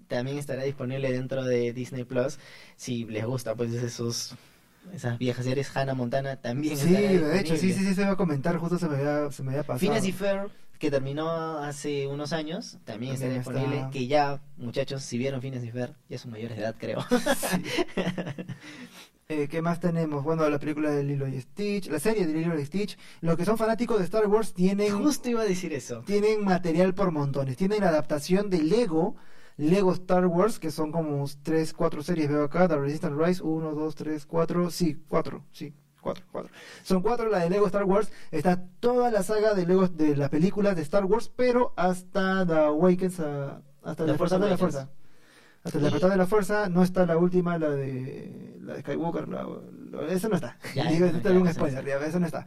También 0.09 0.39
estará 0.39 0.63
disponible 0.63 1.11
dentro 1.13 1.45
de 1.45 1.73
Disney 1.73 2.05
Plus. 2.05 2.39
Si 2.77 3.05
les 3.07 3.25
gusta, 3.25 3.55
pues 3.55 3.73
esos 3.73 4.35
esas 4.93 5.19
viejas 5.19 5.45
series, 5.45 5.77
Hannah 5.77 5.95
Montana 5.95 6.37
también 6.37 6.77
Sí, 6.77 6.93
de 6.93 7.41
hecho, 7.41 7.57
sí, 7.57 7.73
sí, 7.73 7.85
sí, 7.85 7.95
se 7.95 8.05
va 8.05 8.13
a 8.13 8.17
comentar, 8.17 8.57
justo 8.59 8.79
se 8.79 8.89
me 8.89 8.97
había, 8.97 9.33
se 9.33 9.43
me 9.43 9.51
había 9.51 9.63
pasado. 9.65 9.81
Phineas 9.81 10.05
y 10.07 10.13
Ferb, 10.13 10.51
que 10.79 10.91
terminó 10.91 11.59
hace 11.59 12.07
unos 12.07 12.33
años, 12.33 12.79
también 12.85 13.15
estará 13.15 13.35
También 13.35 13.41
está. 13.41 13.53
disponible. 13.53 13.91
Que 13.93 14.07
ya, 14.07 14.41
muchachos, 14.57 15.03
si 15.03 15.19
vieron 15.19 15.41
Phineas 15.41 15.65
y 15.65 15.73
Ferb, 15.73 15.95
ya 16.09 16.19
son 16.19 16.31
mayores 16.31 16.57
de 16.57 16.63
edad, 16.63 16.77
creo. 16.79 17.05
Eh, 19.29 19.49
¿Qué 19.49 19.61
más 19.61 19.81
tenemos? 19.81 20.23
Bueno, 20.23 20.49
la 20.49 20.59
película 20.61 20.89
de 20.91 21.03
Lilo 21.03 21.27
y 21.27 21.41
Stitch, 21.41 21.89
la 21.91 21.99
serie 21.99 22.29
de 22.29 22.33
Lilo 22.33 22.57
y 22.61 22.65
Stitch. 22.65 22.97
Los 23.23 23.37
que 23.37 23.45
son 23.45 23.59
fanáticos 23.59 23.99
de 23.99 24.05
Star 24.05 24.25
Wars 24.29 24.55
tienen, 24.55 24.97
Justo 25.03 25.29
iba 25.29 25.41
a 25.43 25.45
decir 25.45 25.73
eso. 25.73 26.03
tienen 26.07 26.45
material 26.45 26.95
por 26.95 27.11
montones. 27.11 27.57
Tienen 27.57 27.81
la 27.81 27.89
adaptación 27.89 28.51
de 28.51 28.63
Lego, 28.63 29.17
Lego 29.57 29.93
Star 29.95 30.27
Wars, 30.27 30.61
que 30.61 30.71
son 30.71 30.93
como 30.93 31.25
3, 31.43 31.73
4 31.73 32.05
series. 32.05 32.29
Veo 32.29 32.45
acá, 32.45 32.69
The 32.69 32.77
Resistance 32.77 33.17
Rise, 33.21 33.43
1, 33.43 33.73
2, 33.75 33.95
3, 33.97 34.27
4, 34.27 34.71
sí, 34.71 35.03
4, 35.09 35.45
sí. 35.51 35.75
Cuatro, 36.01 36.25
cuatro. 36.31 36.53
Son 36.85 37.03
cuatro 37.03 37.29
la 37.29 37.41
de 37.41 37.51
Lego 37.51 37.67
Star 37.67 37.83
Wars. 37.83 38.13
Está 38.31 38.63
toda 38.79 39.11
la 39.11 39.25
saga 39.25 39.55
de 39.55 39.67
Lego 39.67 39.89
de 39.89 40.15
las 40.15 40.29
películas 40.31 40.77
de 40.77 40.83
Star 40.83 41.05
Wars, 41.05 41.33
pero 41.35 41.73
hasta 41.75 42.47
The 42.47 42.53
Awakens, 42.55 43.19
a- 43.19 43.61
hasta 43.83 44.05
despertar 44.05 44.39
de 44.41 44.51
la 44.51 44.57
fuerza. 44.57 44.89
Hasta 45.67 45.79
Y- 45.79 45.83
despertar 45.83 46.11
de 46.11 46.17
la 46.17 46.27
fuerza 46.27 46.69
no 46.69 46.83
está 46.83 47.05
la 47.07 47.17
última, 47.19 47.59
la 47.59 47.71
de 47.71 48.57
la 48.63 48.75
de 48.75 48.81
Skywalker, 48.81 49.29
la, 49.29 49.47
la- 49.91 50.07
esa 50.13 50.29
no 50.29 50.37
está. 50.37 50.57
Ya, 50.75 50.85
Digo, 50.91 51.07
es 51.07 51.23
ya, 51.23 51.31
un 51.31 51.53
spoiler, 51.53 51.85
ya, 51.85 51.97
eso 52.07 52.21
no 52.21 52.27
está. 52.27 52.47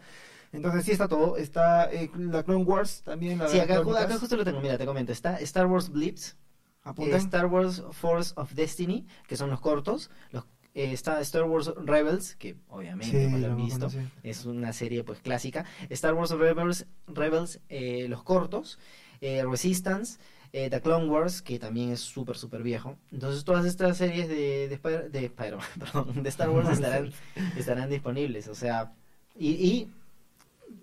Entonces 0.51 0.83
sí 0.85 0.91
está 0.91 1.07
todo, 1.07 1.37
está 1.37 1.91
eh, 1.91 2.09
la 2.17 2.43
Clone 2.43 2.63
Wars 2.63 3.03
también, 3.03 3.37
la 3.37 3.47
Sí, 3.49 3.59
acá, 3.59 3.77
acá 3.79 4.17
justo 4.17 4.35
lo 4.35 4.43
tengo, 4.43 4.61
mira, 4.61 4.77
te 4.77 4.85
comento. 4.85 5.11
Está 5.11 5.37
Star 5.41 5.67
Wars 5.67 5.89
Blips. 5.89 6.37
Eh, 6.97 7.15
Star 7.17 7.45
Wars 7.45 7.83
Force 7.91 8.33
of 8.35 8.53
Destiny, 8.53 9.05
que 9.27 9.35
son 9.37 9.49
los 9.51 9.59
cortos. 9.61 10.09
Los, 10.31 10.45
eh, 10.73 10.91
está 10.93 11.19
Star 11.21 11.43
Wars 11.43 11.71
Rebels, 11.75 12.35
que 12.35 12.55
obviamente 12.69 13.25
Sí, 13.25 13.31
no 13.31 13.37
lo 13.37 13.47
han 13.47 13.57
visto. 13.57 13.89
Es 14.23 14.45
una 14.45 14.73
serie 14.73 15.03
pues 15.03 15.19
clásica. 15.19 15.65
Star 15.89 16.13
Wars 16.15 16.31
Rebels, 16.31 16.87
Rebels 17.07 17.59
eh, 17.69 18.07
los 18.09 18.23
cortos. 18.23 18.79
eh, 19.21 19.43
Resistance. 19.47 20.19
Eh, 20.53 20.69
The 20.69 20.81
Clone 20.81 21.07
Wars, 21.07 21.41
que 21.41 21.59
también 21.59 21.91
es 21.91 21.99
súper, 21.99 22.37
súper 22.37 22.63
viejo. 22.63 22.97
Entonces 23.11 23.43
todas 23.43 23.65
estas 23.65 23.97
series 23.97 24.27
de, 24.27 24.67
de, 24.67 24.75
Spider- 24.75 25.11
de 25.11 25.29
perdón, 25.79 26.23
de 26.23 26.29
Star 26.29 26.49
Wars 26.49 26.69
estarán, 26.69 27.11
estarán 27.57 27.89
disponibles. 27.89 28.47
O 28.47 28.55
sea, 28.55 28.93
y, 29.37 29.49
y 29.51 29.91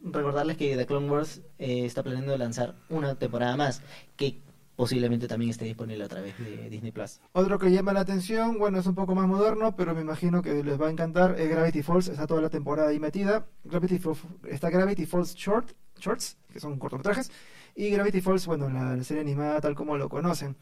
recordarles 0.05 0.57
que 0.57 0.77
The 0.77 0.87
Clone 0.87 1.11
Wars 1.11 1.41
eh, 1.59 1.85
está 1.85 2.03
planeando 2.03 2.37
lanzar 2.37 2.75
una 2.89 3.15
temporada 3.17 3.57
más, 3.57 3.83
que 4.17 4.39
posiblemente 4.77 5.27
también 5.27 5.51
esté 5.51 5.65
disponible 5.65 6.05
a 6.05 6.09
través 6.09 6.39
de 6.39 6.69
Disney 6.69 6.93
Plus. 6.93 7.21
Otro 7.33 7.59
que 7.59 7.71
llama 7.73 7.93
la 7.95 8.01
atención, 8.01 8.59
bueno, 8.59 8.79
es 8.79 8.87
un 8.87 8.95
poco 8.95 9.15
más 9.15 9.27
moderno, 9.27 9.75
pero 9.75 9.95
me 9.95 10.03
imagino 10.03 10.43
que 10.43 10.63
les 10.63 10.81
va 10.81 10.89
a 10.89 10.91
encantar, 10.91 11.41
es 11.41 11.49
Gravity 11.49 11.83
Falls, 11.83 12.09
está 12.09 12.27
toda 12.27 12.43
la 12.43 12.51
temporada 12.51 12.91
ahí 12.91 13.01
metida. 13.01 13.47
Gravity 13.65 13.99
Falls, 13.99 14.19
está 14.49 14.69
Gravity 14.69 15.07
Falls 15.07 15.35
Short, 15.35 15.71
Shorts, 15.99 16.37
que 16.53 16.61
son 16.61 16.79
cortometrajes, 16.79 17.31
y 17.77 17.91
Gravity 17.91 18.21
Falls, 18.23 18.47
bueno, 18.47 18.69
la, 18.71 18.97
la 18.97 19.05
serie 19.05 19.21
animada 19.23 19.61
tal 19.61 19.75
como 19.75 19.97
lo 19.97 20.09
conocen. 20.09 20.57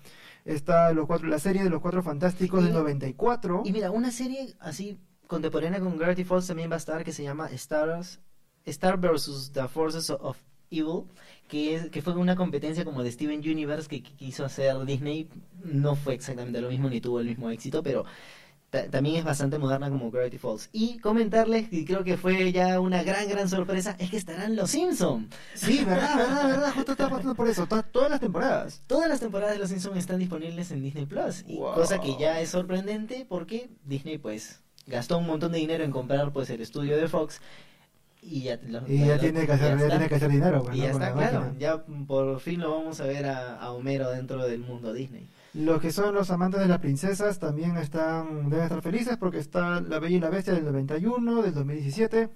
Está 0.44 0.92
los 0.92 1.06
cuatro, 1.06 1.28
la 1.28 1.38
serie 1.38 1.62
de 1.62 1.70
los 1.70 1.80
cuatro 1.80 2.02
fantásticos 2.02 2.60
Y- 2.62 2.64
del 2.66 2.74
94. 2.74 3.62
Y 3.64 3.72
mira, 3.72 3.90
una 3.90 4.10
serie 4.10 4.54
así 4.60 4.98
contemporánea 5.26 5.80
con 5.80 5.96
Gravity 5.96 6.24
Falls 6.24 6.46
también 6.46 6.70
va 6.70 6.74
a 6.74 6.78
estar 6.78 7.02
que 7.04 7.12
se 7.12 7.22
llama 7.22 7.48
Stars, 7.50 8.20
Star 8.66 8.98
vs. 8.98 9.52
The 9.54 9.68
Forces 9.68 10.10
of 10.10 10.36
Evil, 10.70 11.04
que, 11.48 11.76
es, 11.76 11.90
que 11.90 12.02
fue 12.02 12.14
una 12.16 12.34
competencia 12.36 12.84
como 12.84 13.02
de 13.02 13.12
Steven 13.12 13.38
Universe 13.40 13.88
que, 13.88 14.02
que 14.02 14.12
quiso 14.16 14.44
hacer 14.44 14.76
Disney. 14.84 15.28
No 15.62 15.94
fue 15.94 16.14
exactamente 16.14 16.60
lo 16.60 16.68
mismo 16.68 16.88
ni 16.90 17.00
tuvo 17.00 17.20
el 17.20 17.26
mismo 17.28 17.48
éxito, 17.50 17.82
pero 17.82 18.04
también 18.90 19.16
es 19.16 19.24
bastante 19.24 19.58
moderna 19.58 19.88
como 19.88 20.10
Gravity 20.10 20.38
Falls. 20.38 20.68
Y 20.72 20.98
comentarles, 20.98 21.72
y 21.72 21.84
creo 21.84 22.04
que 22.04 22.16
fue 22.16 22.52
ya 22.52 22.80
una 22.80 23.02
gran, 23.02 23.28
gran 23.28 23.48
sorpresa, 23.48 23.96
es 23.98 24.10
que 24.10 24.16
estarán 24.16 24.56
los 24.56 24.70
Simpsons. 24.70 25.28
Sí, 25.54 25.84
verdad, 25.84 26.16
verdad, 26.16 26.48
verdad. 26.48 26.72
Justo 26.74 26.92
estaba 26.92 27.10
pasando 27.10 27.34
por 27.34 27.48
eso. 27.48 27.66
to- 27.66 27.82
Todas 27.84 28.10
las 28.10 28.20
temporadas. 28.20 28.82
Todas 28.86 29.08
las 29.08 29.20
temporadas 29.20 29.54
de 29.54 29.60
Los 29.60 29.70
Simpsons 29.70 29.96
están 29.98 30.18
disponibles 30.18 30.70
en 30.70 30.82
Disney 30.82 31.06
Plus. 31.06 31.44
Y 31.46 31.56
Wow. 31.58 31.74
cosa 31.74 32.00
que 32.00 32.16
ya 32.18 32.40
es 32.40 32.50
sorprendente 32.50 33.26
porque 33.28 33.68
Disney 33.84 34.18
pues 34.18 34.60
gastó 34.86 35.18
un 35.18 35.26
montón 35.26 35.52
de 35.52 35.58
dinero 35.58 35.82
en 35.84 35.90
comprar 35.90 36.32
pues 36.32 36.50
el 36.50 36.60
estudio 36.60 36.96
de 36.96 37.08
Fox 37.08 37.40
y 38.22 38.42
ya, 38.42 38.58
lo- 38.66 38.82
Y 38.88 38.98
ya 39.00 39.14
lo- 39.14 39.20
tiene 39.20 39.46
que 39.46 39.52
hacer, 39.52 39.78
ya 39.78 39.88
tiene 39.88 40.08
que 40.08 40.14
hacer 40.14 40.30
dinero. 40.30 40.62
pues, 40.64 40.76
Y 40.76 40.80
¿no? 40.80 40.84
ya 40.86 40.90
está, 40.92 41.06
la 41.10 41.12
claro. 41.12 41.40
máquina. 41.40 41.58
Ya 41.58 41.84
por 42.06 42.40
fin 42.40 42.60
lo 42.60 42.70
vamos 42.70 43.00
a 43.00 43.04
ver 43.04 43.26
a, 43.26 43.56
a 43.60 43.70
Homero 43.72 44.10
dentro 44.10 44.46
del 44.46 44.60
mundo 44.60 44.92
Disney. 44.92 45.26
Los 45.54 45.80
que 45.80 45.92
son 45.92 46.14
los 46.14 46.32
amantes 46.32 46.60
de 46.60 46.66
las 46.66 46.80
princesas 46.80 47.38
también 47.38 47.76
están 47.76 48.50
deben 48.50 48.64
estar 48.64 48.82
felices 48.82 49.16
porque 49.16 49.38
está 49.38 49.80
La 49.80 50.00
Bella 50.00 50.16
y 50.16 50.20
la 50.20 50.28
Bestia 50.28 50.52
del 50.52 50.64
91, 50.64 51.42
del 51.42 51.54
2017 51.54 52.28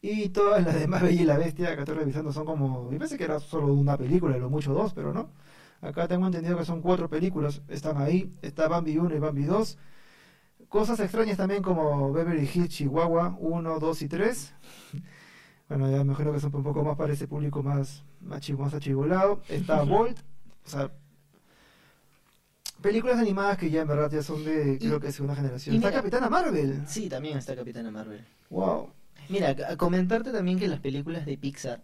y 0.00 0.28
todas 0.28 0.64
las 0.64 0.74
demás 0.78 1.02
Bella 1.02 1.22
y 1.22 1.24
la 1.24 1.38
Bestia 1.38 1.74
que 1.74 1.80
estoy 1.80 1.96
revisando 1.96 2.32
son 2.32 2.46
como, 2.46 2.88
me 2.88 2.98
parece 2.98 3.18
que 3.18 3.24
era 3.24 3.40
solo 3.40 3.74
una 3.74 3.96
película, 3.96 4.36
lo 4.36 4.48
mucho 4.48 4.72
dos, 4.74 4.94
pero 4.94 5.12
no. 5.12 5.30
Acá 5.80 6.06
tengo 6.06 6.24
entendido 6.26 6.56
que 6.56 6.64
son 6.64 6.80
cuatro 6.80 7.10
películas, 7.10 7.62
están 7.66 7.96
ahí, 7.96 8.32
está 8.42 8.68
Bambi 8.68 8.96
1 8.96 9.16
y 9.16 9.18
Bambi 9.18 9.42
2. 9.42 9.78
Cosas 10.68 11.00
extrañas 11.00 11.36
también 11.36 11.62
como 11.64 12.12
Beverly 12.12 12.48
Hills 12.54 12.68
Chihuahua 12.68 13.36
1, 13.40 13.78
2 13.80 14.02
y 14.02 14.08
3. 14.08 14.54
Bueno, 15.68 15.90
ya 15.90 15.98
me 15.98 16.02
imagino 16.02 16.32
que 16.32 16.40
son 16.40 16.54
un 16.54 16.64
poco 16.64 16.84
más 16.84 16.98
para 16.98 17.14
ese 17.14 17.26
público 17.26 17.62
más, 17.62 18.04
más, 18.20 18.50
más 18.50 18.74
achigolado. 18.74 19.40
Está 19.48 19.82
Bolt, 19.84 20.18
o 20.66 20.68
sea, 20.68 20.90
películas 22.82 23.18
animadas 23.18 23.56
que 23.58 23.70
ya 23.70 23.82
en 23.82 23.88
verdad 23.88 24.10
ya 24.10 24.22
son 24.22 24.44
de, 24.44 24.78
creo 24.78 25.00
que 25.00 25.10
segunda 25.12 25.34
generación. 25.36 25.76
Está 25.76 25.88
mira- 25.88 26.00
Capitana 26.00 26.28
Marvel. 26.28 26.82
Sí, 26.86 27.08
también 27.08 27.38
está 27.38 27.56
Capitana 27.56 27.90
Marvel. 27.90 28.24
Wow. 28.50 28.90
Mira, 29.28 29.56
a 29.68 29.76
comentarte 29.76 30.32
también 30.32 30.58
que 30.58 30.68
las 30.68 30.80
películas 30.80 31.24
de 31.24 31.38
Pixar 31.38 31.82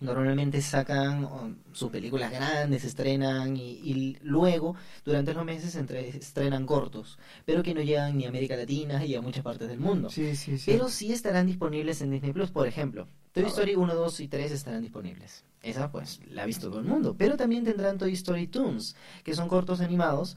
normalmente 0.00 0.62
sacan 0.62 1.24
um, 1.24 1.56
sus 1.72 1.90
películas 1.90 2.30
grandes, 2.32 2.84
estrenan 2.84 3.54
y, 3.56 3.72
y 3.84 4.16
luego 4.22 4.74
durante 5.04 5.34
los 5.34 5.44
meses 5.44 5.76
entre, 5.76 6.08
estrenan 6.08 6.64
cortos, 6.64 7.18
pero 7.44 7.62
que 7.62 7.74
no 7.74 7.82
llegan 7.82 8.16
ni 8.16 8.24
a 8.24 8.30
América 8.30 8.56
Latina 8.56 9.04
y 9.04 9.14
a 9.14 9.20
muchas 9.20 9.44
partes 9.44 9.68
del 9.68 9.78
mundo. 9.78 10.08
Sí, 10.08 10.34
sí, 10.36 10.56
sí. 10.56 10.70
Pero 10.70 10.88
sí 10.88 11.12
estarán 11.12 11.46
disponibles 11.46 12.00
en 12.00 12.12
Disney 12.12 12.32
Plus, 12.32 12.50
por 12.50 12.66
ejemplo. 12.66 13.08
Toy 13.32 13.44
Story 13.44 13.74
1, 13.76 13.94
2 13.94 14.20
y 14.20 14.28
3 14.28 14.52
estarán 14.52 14.82
disponibles. 14.82 15.44
Esa 15.62 15.90
pues 15.92 16.20
la 16.30 16.42
ha 16.42 16.46
visto 16.46 16.68
todo 16.68 16.80
el 16.80 16.86
mundo. 16.86 17.14
Pero 17.18 17.36
también 17.36 17.64
tendrán 17.64 17.98
Toy 17.98 18.12
Story 18.14 18.46
Toons, 18.48 18.96
que 19.24 19.34
son 19.34 19.48
cortos 19.48 19.80
animados 19.80 20.36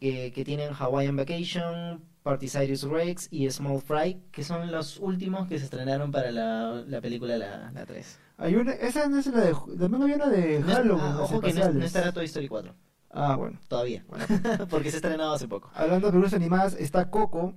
que, 0.00 0.32
que 0.32 0.44
tienen 0.44 0.72
Hawaiian 0.72 1.14
Vacation, 1.16 2.02
Party 2.22 2.48
Cyrus 2.48 2.82
Rex 2.82 3.28
y 3.30 3.48
Small 3.50 3.80
Fry, 3.80 4.20
que 4.32 4.42
son 4.42 4.70
los 4.72 4.98
últimos 4.98 5.46
que 5.46 5.58
se 5.58 5.64
estrenaron 5.66 6.10
para 6.10 6.32
la, 6.32 6.82
la 6.86 7.00
película 7.00 7.36
la, 7.36 7.70
la 7.72 7.86
3. 7.86 8.18
Hay 8.38 8.54
una, 8.56 8.72
esa 8.72 9.08
no 9.08 9.18
es 9.18 9.26
la 9.26 9.40
de, 9.40 9.54
también 9.78 10.02
había 10.02 10.16
una 10.16 10.28
de 10.28 10.60
No 10.60 10.66
Halloween. 10.66 11.04
ah, 11.04 11.18
ojo 11.22 11.40
que 11.40 11.52
no, 11.52 11.70
no 11.72 11.84
estará 11.84 12.10
Toy 12.12 12.24
Story 12.24 12.48
4, 12.48 12.74
Ah, 13.10 13.36
bueno. 13.36 13.60
todavía, 13.68 14.04
bueno. 14.08 14.24
porque 14.70 14.90
se 14.90 14.96
ha 14.96 14.98
estrenado 14.98 15.32
hace 15.34 15.46
poco. 15.46 15.70
Hablando 15.74 16.06
de 16.08 16.12
películas 16.12 16.34
animadas, 16.34 16.74
está 16.74 17.10
Coco. 17.10 17.54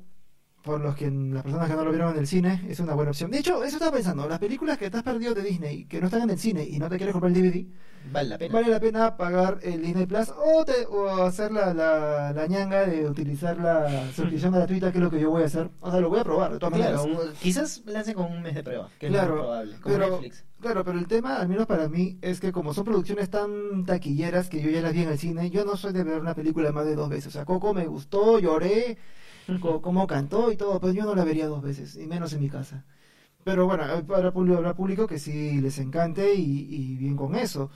Por 0.65 0.81
los 0.81 0.95
que 0.95 1.11
las 1.11 1.43
personas 1.43 1.69
que 1.69 1.75
no 1.75 1.85
lo 1.85 1.91
vieron 1.91 2.11
en 2.13 2.19
el 2.19 2.25
cine, 2.27 2.65
es 2.67 2.79
una 2.79 2.95
buena 2.95 3.11
opción. 3.11 3.29
De 3.29 3.37
hecho, 3.37 3.63
eso 3.63 3.75
estaba 3.77 3.91
pensando, 3.91 4.27
las 4.27 4.39
películas 4.39 4.79
que 4.79 4.87
has 4.87 5.03
perdido 5.03 5.35
de 5.35 5.43
Disney, 5.43 5.85
que 5.85 5.99
no 5.99 6.07
están 6.07 6.23
en 6.23 6.31
el 6.31 6.39
cine 6.39 6.63
y 6.63 6.79
no 6.79 6.89
te 6.89 6.97
quieres 6.97 7.13
comprar 7.13 7.31
el 7.31 7.39
DVD, 7.39 7.65
Vale 8.11 8.29
la 8.29 8.37
pena. 8.39 8.53
vale 8.53 8.69
la 8.71 8.79
pena 8.79 9.17
pagar 9.17 9.59
el 9.63 9.81
Disney 9.83 10.05
Plus 10.07 10.29
o, 10.29 10.63
te- 10.65 10.85
o 10.87 11.23
hacer 11.23 11.51
la, 11.51 11.71
la, 11.73 12.33
la 12.33 12.47
ñanga 12.47 12.85
de 12.87 13.07
utilizar 13.07 13.57
la 13.59 14.11
suscripción 14.11 14.53
gratuita, 14.53 14.91
que 14.91 14.97
es 14.97 15.03
lo 15.03 15.11
que 15.11 15.19
yo 15.19 15.29
voy 15.29 15.43
a 15.43 15.45
hacer. 15.45 15.69
O 15.81 15.91
sea, 15.91 15.99
lo 15.99 16.09
voy 16.09 16.19
a 16.19 16.23
probar, 16.23 16.53
de 16.53 16.57
todas 16.59 16.73
Claro, 16.75 16.97
maneras. 17.07 17.35
quizás 17.41 17.83
lance 17.85 18.13
con 18.15 18.31
un 18.31 18.41
mes 18.41 18.55
de 18.55 18.63
prueba, 18.63 18.89
que 18.99 19.05
es 19.07 19.11
Claro, 19.11 19.27
lo 19.27 19.35
más 19.35 19.45
probable, 19.45 19.75
como 19.81 19.95
pero- 19.95 20.09
Netflix. 20.11 20.45
Claro, 20.61 20.83
pero 20.83 20.97
el 20.97 21.05
tema, 21.07 21.35
al 21.37 21.47
menos 21.47 21.67
para 21.67 21.87
mí, 21.89 22.17
es 22.23 22.39
que 22.39 22.51
como 22.51 22.73
son 22.73 22.85
producciones 22.85 23.29
tan 23.29 23.85
taquilleras 23.85 24.49
que 24.49 24.61
yo 24.61 24.71
ya 24.71 24.81
las 24.81 24.93
vi 24.93 25.03
en 25.03 25.09
el 25.09 25.19
cine, 25.19 25.51
yo 25.51 25.63
no 25.63 25.75
soy 25.77 25.93
de 25.93 26.03
ver 26.03 26.19
una 26.19 26.33
película 26.33 26.71
más 26.71 26.85
de 26.85 26.95
dos 26.95 27.09
veces. 27.09 27.27
O 27.27 27.31
sea, 27.31 27.45
Coco 27.45 27.73
me 27.73 27.85
gustó, 27.85 28.39
lloré, 28.39 28.97
co- 29.61 29.81
cómo 29.81 30.07
cantó 30.07 30.51
y 30.51 30.57
todo, 30.57 30.79
pues 30.79 30.93
yo 30.95 31.05
no 31.05 31.15
la 31.15 31.23
vería 31.23 31.47
dos 31.47 31.61
veces, 31.61 31.95
y 31.97 32.07
menos 32.07 32.33
en 32.33 32.41
mi 32.41 32.49
casa. 32.49 32.85
Pero 33.43 33.65
bueno, 33.67 33.83
hay 33.85 34.03
para 34.03 34.31
público, 34.33 34.57
habrá 34.59 34.75
público 34.75 35.07
que 35.07 35.19
sí 35.19 35.61
les 35.61 35.79
encante 35.79 36.35
y, 36.35 36.67
y 36.69 36.97
bien 36.97 37.15
con 37.17 37.35
eso. 37.35 37.71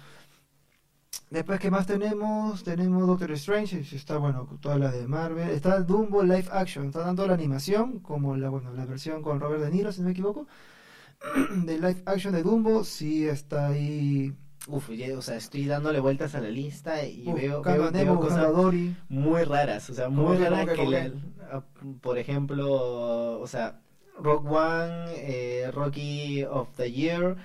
Después, 1.31 1.59
¿qué 1.59 1.71
más 1.71 1.85
tenemos? 1.87 2.63
Tenemos 2.63 3.07
Doctor 3.07 3.31
Strange, 3.31 3.79
está 3.95 4.17
bueno, 4.17 4.47
toda 4.61 4.77
la 4.77 4.91
de 4.91 5.07
Marvel. 5.07 5.49
Está 5.49 5.79
Dumbo 5.81 6.23
Live 6.23 6.47
Action, 6.51 6.87
está 6.87 6.99
dando 7.01 7.25
la 7.27 7.33
animación, 7.35 7.99
como 7.99 8.35
la, 8.35 8.49
bueno, 8.49 8.71
la 8.73 8.85
versión 8.85 9.21
con 9.21 9.39
Robert 9.39 9.61
De 9.63 9.69
Niro, 9.71 9.91
si 9.91 10.01
no 10.01 10.05
me 10.07 10.11
equivoco. 10.11 10.47
de 11.65 11.75
live 11.79 12.03
action 12.05 12.33
de 12.33 12.43
Dumbo, 12.43 12.83
sí 12.83 13.27
está 13.27 13.67
ahí. 13.67 14.33
Uf, 14.67 14.89
ya, 14.91 15.17
o 15.17 15.21
sea, 15.21 15.35
estoy 15.37 15.65
dándole 15.65 15.99
vueltas 15.99 16.35
a 16.35 16.41
la 16.41 16.49
lista 16.49 17.03
y 17.05 17.23
veo, 17.23 17.63
veo, 17.63 17.91
veo 17.91 18.19
cosas 18.19 18.53
muy 19.07 19.43
raras, 19.43 19.89
o 19.89 19.93
sea, 19.93 20.05
¿Cómo 20.05 20.29
muy 20.29 20.37
raras 20.37 20.67
que, 20.69 20.75
que, 20.75 20.85
la- 20.87 21.11
ah, 21.51 21.63
por 22.01 22.17
ejemplo, 22.19 23.39
o 23.39 23.47
sea, 23.47 23.81
Rock 24.19 24.45
One, 24.51 25.05
eh, 25.15 25.71
Rocky 25.71 26.43
of 26.43 26.69
the 26.75 26.91
Year, 26.91 27.37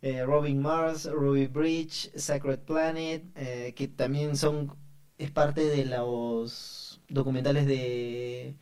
eh, 0.00 0.24
Robin 0.24 0.62
Mars, 0.62 1.06
Ruby 1.10 1.48
Bridge, 1.48 2.10
Sacred 2.16 2.60
Planet, 2.60 3.24
eh, 3.36 3.74
que 3.76 3.88
también 3.88 4.36
son, 4.36 4.72
es 5.18 5.30
parte 5.30 5.62
de 5.66 5.84
los 5.84 7.00
documentales 7.08 7.66
de 7.66 8.54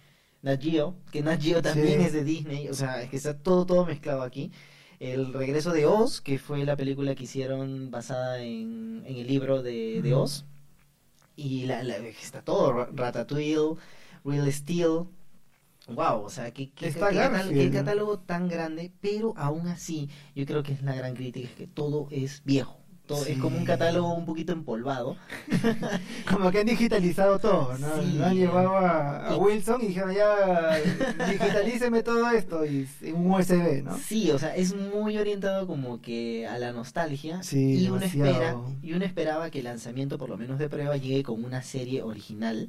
Nat 0.43 0.61
Geo, 0.63 0.97
que 1.13 1.23
Nat 1.23 1.41
Geo 1.41 1.63
también 1.63 2.01
Sí. 2.01 2.07
es 2.07 2.13
de 2.15 2.25
Disney, 2.25 2.69
o 2.69 2.75
sea, 2.75 3.03
es 3.03 3.11
que 3.11 3.17
está 3.19 3.39
todo, 3.39 3.65
todo 3.67 3.85
mezclado 3.87 4.23
aquí. 4.23 4.51
El 5.01 5.33
regreso 5.33 5.73
de 5.73 5.87
Oz, 5.87 6.21
que 6.21 6.39
fue 6.39 6.65
la 6.65 6.77
película 6.77 7.15
que 7.15 7.25
hicieron 7.25 7.91
basada 7.91 8.41
en, 8.43 9.03
en 9.07 9.17
el 9.17 9.27
libro 9.27 9.63
de, 9.63 10.01
de. 10.03 10.15
Oz. 10.15 10.45
Y 11.37 11.67
la, 11.67 11.83
la- 11.85 11.99
está 11.99 12.43
todo, 12.45 12.73
Ra- 12.73 12.91
Ratatouille, 12.93 13.77
Real 14.25 14.53
Steel. 14.53 15.05
Wow, 15.89 16.23
o 16.25 16.31
sea, 16.31 16.53
qué, 16.53 16.71
qué, 16.73 16.89
Está 16.89 17.09
qué 17.11 17.17
Garfield. 17.17 17.55
qué 17.55 17.71
catálogo 17.71 18.19
tan 18.21 18.49
grande, 18.49 18.93
pero 19.01 19.35
aún 19.37 19.69
así, 19.69 20.09
yo 20.35 20.45
creo 20.47 20.63
que 20.63 20.73
es 20.73 20.83
la 20.83 20.95
gran 20.95 21.15
crítica, 21.15 21.49
es 21.49 21.55
que 21.55 21.67
todo 21.67 22.09
es 22.11 22.43
viejo. 22.45 22.78
Todo, 23.09 23.25
Es 23.27 23.39
como 23.39 23.57
un 23.57 23.65
catálogo 23.65 24.13
un 24.15 24.25
poquito 24.27 24.53
empolvado. 24.53 25.17
Como 26.31 26.51
que 26.51 26.59
han 26.61 26.67
digitalizado 26.67 27.39
todo, 27.39 27.77
¿no? 27.79 28.03
Sí. 28.03 28.19
Lo 28.19 28.27
han 28.27 28.35
llevado 28.37 28.77
a, 28.77 29.29
a 29.31 29.35
Y- 29.35 29.39
Wilson 29.39 29.83
y 29.83 29.87
dijeron, 29.89 30.15
ya, 30.15 30.77
digitalíceme 31.31 32.03
todo 32.03 32.31
esto 32.31 32.65
y 32.67 32.87
un 33.13 33.31
USB, 33.31 33.83
¿no? 33.83 33.97
Sí, 33.97 34.31
o 34.31 34.39
sea, 34.39 34.55
es 34.55 34.75
muy 34.75 35.17
orientado 35.17 35.67
como 35.67 36.01
que 36.03 36.47
a 36.47 36.59
la 36.59 36.73
nostalgia. 36.73 37.43
Sí, 37.43 37.83
y 37.85 37.89
uno 37.89 38.05
espera, 38.05 38.57
y 38.83 38.93
uno 38.93 39.05
esperaba 39.05 39.51
que 39.51 39.59
el 39.61 39.65
lanzamiento, 39.65 40.19
por 40.19 40.29
lo 40.29 40.37
menos 40.37 40.59
de 40.59 40.69
prueba, 40.69 40.97
llegue 40.97 41.23
con 41.23 41.43
una 41.45 41.63
serie 41.63 42.03
original 42.03 42.69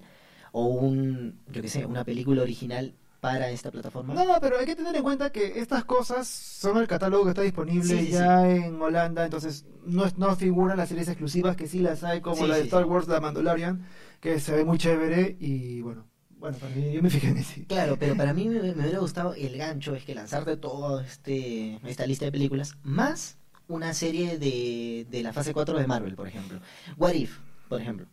o 0.51 0.65
un, 0.67 1.35
yo 1.51 1.61
qué 1.61 1.67
sé, 1.67 1.85
una 1.85 2.03
película 2.05 2.41
original 2.43 2.93
para 3.19 3.49
esta 3.49 3.69
plataforma. 3.71 4.13
No, 4.13 4.25
pero 4.39 4.57
hay 4.57 4.65
que 4.65 4.75
tener 4.75 4.95
en 4.95 5.03
cuenta 5.03 5.31
que 5.31 5.59
estas 5.59 5.83
cosas 5.83 6.27
son 6.27 6.77
el 6.77 6.87
catálogo 6.87 7.25
que 7.25 7.29
está 7.31 7.41
disponible 7.41 7.83
Sí, 7.83 8.05
sí, 8.07 8.11
ya 8.11 8.49
en 8.49 8.81
Holanda, 8.81 9.25
entonces 9.25 9.65
no, 9.85 10.05
no 10.17 10.35
figuran 10.35 10.77
las 10.77 10.89
series 10.89 11.07
exclusivas 11.07 11.55
que 11.55 11.67
sí 11.67 11.79
las 11.79 12.03
hay, 12.03 12.21
como 12.21 12.37
Sí, 12.37 12.47
la 12.47 12.55
de 12.55 12.63
Star. 12.63 12.85
Wars, 12.85 13.07
la 13.07 13.19
Mandalorian, 13.19 13.85
que 14.21 14.39
se 14.39 14.53
ve 14.53 14.63
muy 14.63 14.77
chévere 14.77 15.35
y 15.39 15.81
bueno, 15.81 16.05
bueno, 16.29 16.57
para 16.57 16.73
mí, 16.73 16.93
yo 16.93 17.01
me 17.01 17.09
fijé 17.09 17.27
en 17.27 17.37
ese. 17.37 17.65
Claro, 17.65 17.97
pero 17.99 18.15
para 18.15 18.33
mí 18.33 18.47
me, 18.47 18.61
me 18.61 18.71
hubiera 18.71 18.99
gustado 18.99 19.33
el 19.33 19.57
gancho, 19.57 19.95
es 19.95 20.05
que 20.05 20.15
lanzarte 20.15 20.55
toda 20.55 21.03
este, 21.05 21.79
esta 21.85 22.05
lista 22.07 22.25
de 22.25 22.31
películas, 22.31 22.77
más 22.83 23.37
una 23.67 23.93
serie 23.93 24.37
de, 24.39 25.05
de 25.09 25.23
la 25.23 25.33
fase 25.33 25.53
4 25.53 25.77
de 25.77 25.85
Marvel, 25.87 26.15
por 26.15 26.27
ejemplo. 26.27 26.59
What 26.97 27.13
If, 27.13 27.37
por 27.67 27.81
ejemplo. 27.81 28.07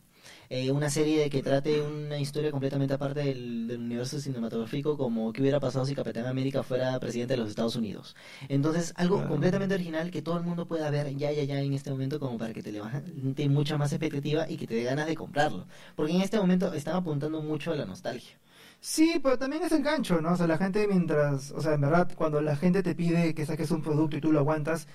Eh, 0.49 0.71
una 0.71 0.91
serie 0.91 1.19
de 1.21 1.31
que 1.31 1.43
trate 1.43 1.81
una 1.83 2.19
historia 2.19 2.51
completamente 2.51 2.95
aparte 2.95 3.21
del, 3.21 3.67
del 3.67 3.81
universo 3.81 4.21
cinematográfico, 4.21 4.97
como 4.97 5.33
qué 5.33 5.41
hubiera 5.43 5.61
pasado 5.61 5.85
si 5.87 5.95
Capitán 5.95 6.27
América 6.27 6.63
fuera 6.63 6.99
presidente 7.01 7.35
de 7.35 7.39
los 7.39 7.51
Estados 7.51 7.77
Unidos. 7.77 8.15
Entonces, 8.49 8.93
algo 8.97 9.27
completamente 9.27 9.75
original 9.75 10.11
que 10.11 10.23
todo 10.23 10.39
el 10.39 10.45
mundo 10.45 10.67
pueda 10.67 10.91
ver 10.91 11.15
ya, 11.17 11.33
ya, 11.33 11.45
ya 11.45 11.61
en 11.61 11.73
este 11.73 11.91
momento, 11.91 12.21
como 12.21 12.39
para 12.39 12.53
que 12.53 12.63
te 12.63 12.73
levante 12.73 13.49
mucha 13.49 13.77
más 13.79 13.93
expectativa 13.93 14.49
y 14.49 14.57
que 14.57 14.67
te 14.67 14.75
dé 14.75 14.85
ganas 14.85 15.07
de 15.07 15.17
comprarlo. 15.17 15.67
Porque 15.95 16.13
en 16.13 16.21
este 16.23 16.39
momento 16.39 16.73
están 16.75 16.97
apuntando 16.97 17.43
mucho 17.43 17.73
a 17.73 17.77
la 17.77 17.85
nostalgia. 17.85 18.39
Sí, 18.81 19.19
pero 19.23 19.39
también 19.39 19.63
es 19.65 19.73
el 19.73 19.83
gancho, 19.83 20.21
¿no? 20.21 20.33
O 20.33 20.37
sea, 20.37 20.47
la 20.47 20.59
gente 20.59 20.87
mientras, 20.87 21.51
o 21.53 21.61
sea, 21.61 21.75
en 21.75 21.81
verdad, 21.81 22.11
cuando 22.15 22.41
la 22.41 22.57
gente 22.57 22.83
te 22.83 22.95
pide 22.95 23.35
que 23.35 23.47
saques 23.47 23.71
un 23.71 23.83
producto 23.83 24.17
y 24.17 24.21
tú 24.21 24.33
lo 24.33 24.39
aguantas, 24.41 24.87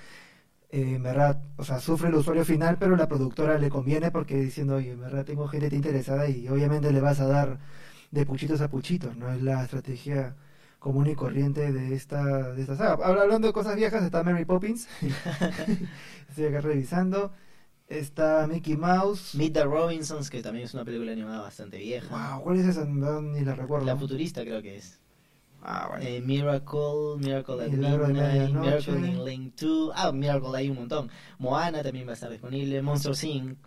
eh, 0.71 0.95
en 0.95 1.03
verdad, 1.03 1.41
o 1.57 1.63
sea, 1.63 1.79
sufre 1.79 2.09
el 2.09 2.15
usuario 2.15 2.45
final, 2.45 2.77
pero 2.79 2.95
la 2.95 3.07
productora 3.07 3.57
le 3.57 3.69
conviene 3.69 4.09
porque 4.11 4.37
diciendo, 4.37 4.75
oye, 4.75 4.91
en 4.91 5.01
verdad 5.01 5.25
tengo 5.25 5.47
gente 5.47 5.75
interesada 5.75 6.29
y 6.29 6.47
obviamente 6.47 6.91
le 6.91 7.01
vas 7.01 7.19
a 7.19 7.27
dar 7.27 7.59
de 8.11 8.25
puchitos 8.25 8.61
a 8.61 8.69
puchitos, 8.69 9.15
¿no? 9.17 9.31
Es 9.33 9.41
la 9.41 9.63
estrategia 9.63 10.35
común 10.79 11.07
y 11.07 11.15
corriente 11.15 11.71
de 11.71 11.93
esta, 11.93 12.53
de 12.53 12.61
esta 12.61 12.75
saga. 12.77 13.05
Hablando 13.05 13.47
de 13.47 13.53
cosas 13.53 13.75
viejas, 13.75 14.03
está 14.03 14.23
Mary 14.23 14.45
Poppins. 14.45 14.87
Estoy 16.29 16.45
acá 16.45 16.61
revisando. 16.61 17.33
Está 17.87 18.47
Mickey 18.47 18.77
Mouse. 18.77 19.35
Meet 19.35 19.53
the 19.53 19.65
Robinsons, 19.65 20.29
que 20.29 20.41
también 20.41 20.65
es 20.65 20.73
una 20.73 20.85
película 20.85 21.11
animada 21.11 21.41
bastante 21.41 21.77
vieja. 21.77 22.07
Wow, 22.09 22.43
¿cuál 22.43 22.59
es 22.59 22.65
esa? 22.65 22.85
No, 22.85 23.21
Ni 23.21 23.41
la 23.41 23.55
recuerdo. 23.55 23.85
La 23.85 23.97
futurista 23.97 24.41
creo 24.43 24.61
que 24.61 24.77
es. 24.77 25.00
Ah, 25.63 25.87
bueno. 25.89 26.03
Eh, 26.05 26.21
Miracle, 26.21 27.17
Miracle 27.19 27.63
at 27.63 27.69
Midnight. 27.69 28.53
Miracle 28.53 28.95
in 29.07 29.25
Link 29.25 29.55
2. 29.55 29.91
Ah, 29.95 30.11
Miracle 30.11 30.49
hay 30.57 30.69
un 30.69 30.77
montón. 30.77 31.09
Moana 31.39 31.83
también 31.83 32.07
va 32.07 32.11
a 32.11 32.13
estar 32.15 32.29
disponible. 32.29 32.81
Monster 32.81 33.13
Inc. 33.29 33.57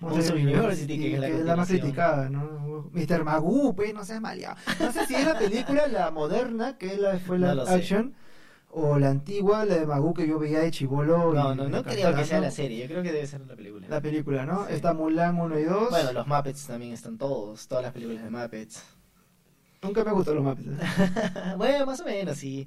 Monster 0.00 0.36
University, 0.36 0.98
que 0.98 1.14
es 1.14 1.20
la 1.20 1.28
más 1.56 1.68
continuación. 1.68 1.80
criticada, 1.80 2.28
¿no? 2.28 2.90
Mr. 2.92 3.24
Magoo, 3.24 3.74
pues, 3.74 3.94
no 3.94 4.04
seas 4.04 4.20
maleado. 4.20 4.56
No 4.78 4.92
sé 4.92 5.06
si 5.06 5.14
es 5.14 5.24
la 5.24 5.38
película, 5.38 5.86
la 5.86 6.10
moderna, 6.10 6.76
que 6.76 6.92
es 6.94 6.98
la, 6.98 7.18
fue 7.18 7.38
la 7.38 7.48
No 7.48 7.54
lo 7.54 7.66
sé. 7.66 7.74
action, 7.74 8.14
o 8.70 8.98
la 8.98 9.08
antigua, 9.08 9.64
la 9.64 9.76
de 9.76 9.86
Magoo 9.86 10.12
que 10.12 10.28
yo 10.28 10.38
veía 10.38 10.58
de 10.60 10.70
chivolo. 10.70 11.32
No, 11.32 11.54
y 11.54 11.56
no, 11.56 11.68
no 11.70 11.82
creo 11.82 12.14
que 12.14 12.24
sea 12.26 12.40
la 12.40 12.50
serie. 12.50 12.82
Yo 12.82 12.88
creo 12.88 13.02
que 13.02 13.12
debe 13.12 13.26
ser 13.26 13.40
la 13.46 13.56
película. 13.56 13.86
La 13.88 14.00
película, 14.02 14.44
¿no? 14.44 14.66
Sí. 14.66 14.74
Está 14.74 14.92
Mulan 14.92 15.40
1 15.40 15.58
y 15.60 15.64
2. 15.64 15.88
Bueno, 15.90 16.12
los 16.12 16.26
Muppets 16.26 16.66
también 16.66 16.92
están 16.92 17.16
todos. 17.16 17.66
Todas 17.66 17.84
las 17.84 17.92
películas 17.94 18.22
de 18.22 18.30
Muppets. 18.30 18.82
Nunca 19.86 20.04
me 20.04 20.12
gustó 20.12 20.34
los 20.34 20.44
Muppets. 20.44 20.68
¿eh? 20.68 21.54
bueno, 21.56 21.86
más 21.86 22.00
o 22.00 22.04
menos, 22.04 22.36
sí. 22.36 22.66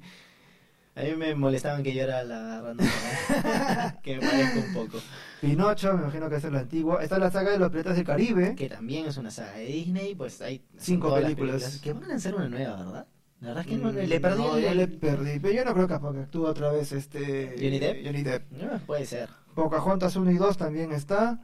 A 0.96 1.02
mí 1.02 1.14
me 1.16 1.34
molestaban 1.34 1.82
que 1.82 1.94
yo 1.94 2.02
era 2.02 2.24
la 2.24 2.60
random. 2.60 2.86
que 4.02 4.16
me 4.16 4.26
parezco 4.26 4.58
un 4.58 4.74
poco. 4.74 4.98
Pinocho, 5.40 5.94
me 5.94 6.02
imagino 6.02 6.28
que 6.28 6.36
es 6.36 6.44
la 6.44 6.58
antigua. 6.60 7.02
Está 7.02 7.18
la 7.18 7.30
saga 7.30 7.52
de 7.52 7.58
los 7.58 7.70
piratas 7.70 7.96
del 7.96 8.04
Caribe. 8.04 8.54
Que 8.56 8.68
también 8.68 9.06
es 9.06 9.16
una 9.16 9.30
saga 9.30 9.52
de 9.52 9.66
Disney. 9.66 10.14
Pues 10.14 10.40
hay 10.42 10.64
Cinco 10.76 11.08
todas 11.08 11.22
las 11.22 11.34
películas. 11.34 11.78
Que 11.78 11.92
van 11.92 12.04
a 12.04 12.08
lanzar 12.08 12.34
una 12.34 12.48
nueva, 12.48 12.76
¿verdad? 12.76 13.06
La 13.40 13.48
verdad 13.48 13.64
es 13.64 13.70
que 13.70 13.76
no, 13.76 13.92
Mm, 13.92 13.96
le 13.96 14.20
perdí 14.20 14.42
no, 14.42 14.56
el... 14.56 14.64
yo 14.64 14.74
le 14.74 14.88
perdí. 14.88 15.38
Pero 15.38 15.54
yo 15.54 15.64
no 15.64 15.74
creo 15.74 15.88
que 15.88 15.98
porque 15.98 16.20
actúa 16.20 16.50
otra 16.50 16.72
vez 16.72 16.92
este... 16.92 17.54
¿Johnny 17.56 17.78
Depp? 17.78 18.04
Johnny 18.04 18.22
Depp. 18.22 18.50
No, 18.52 18.78
puede 18.80 19.06
ser. 19.06 19.30
Pocahontas 19.54 20.16
1 20.16 20.30
y 20.30 20.36
2 20.36 20.56
también 20.58 20.92
está. 20.92 21.40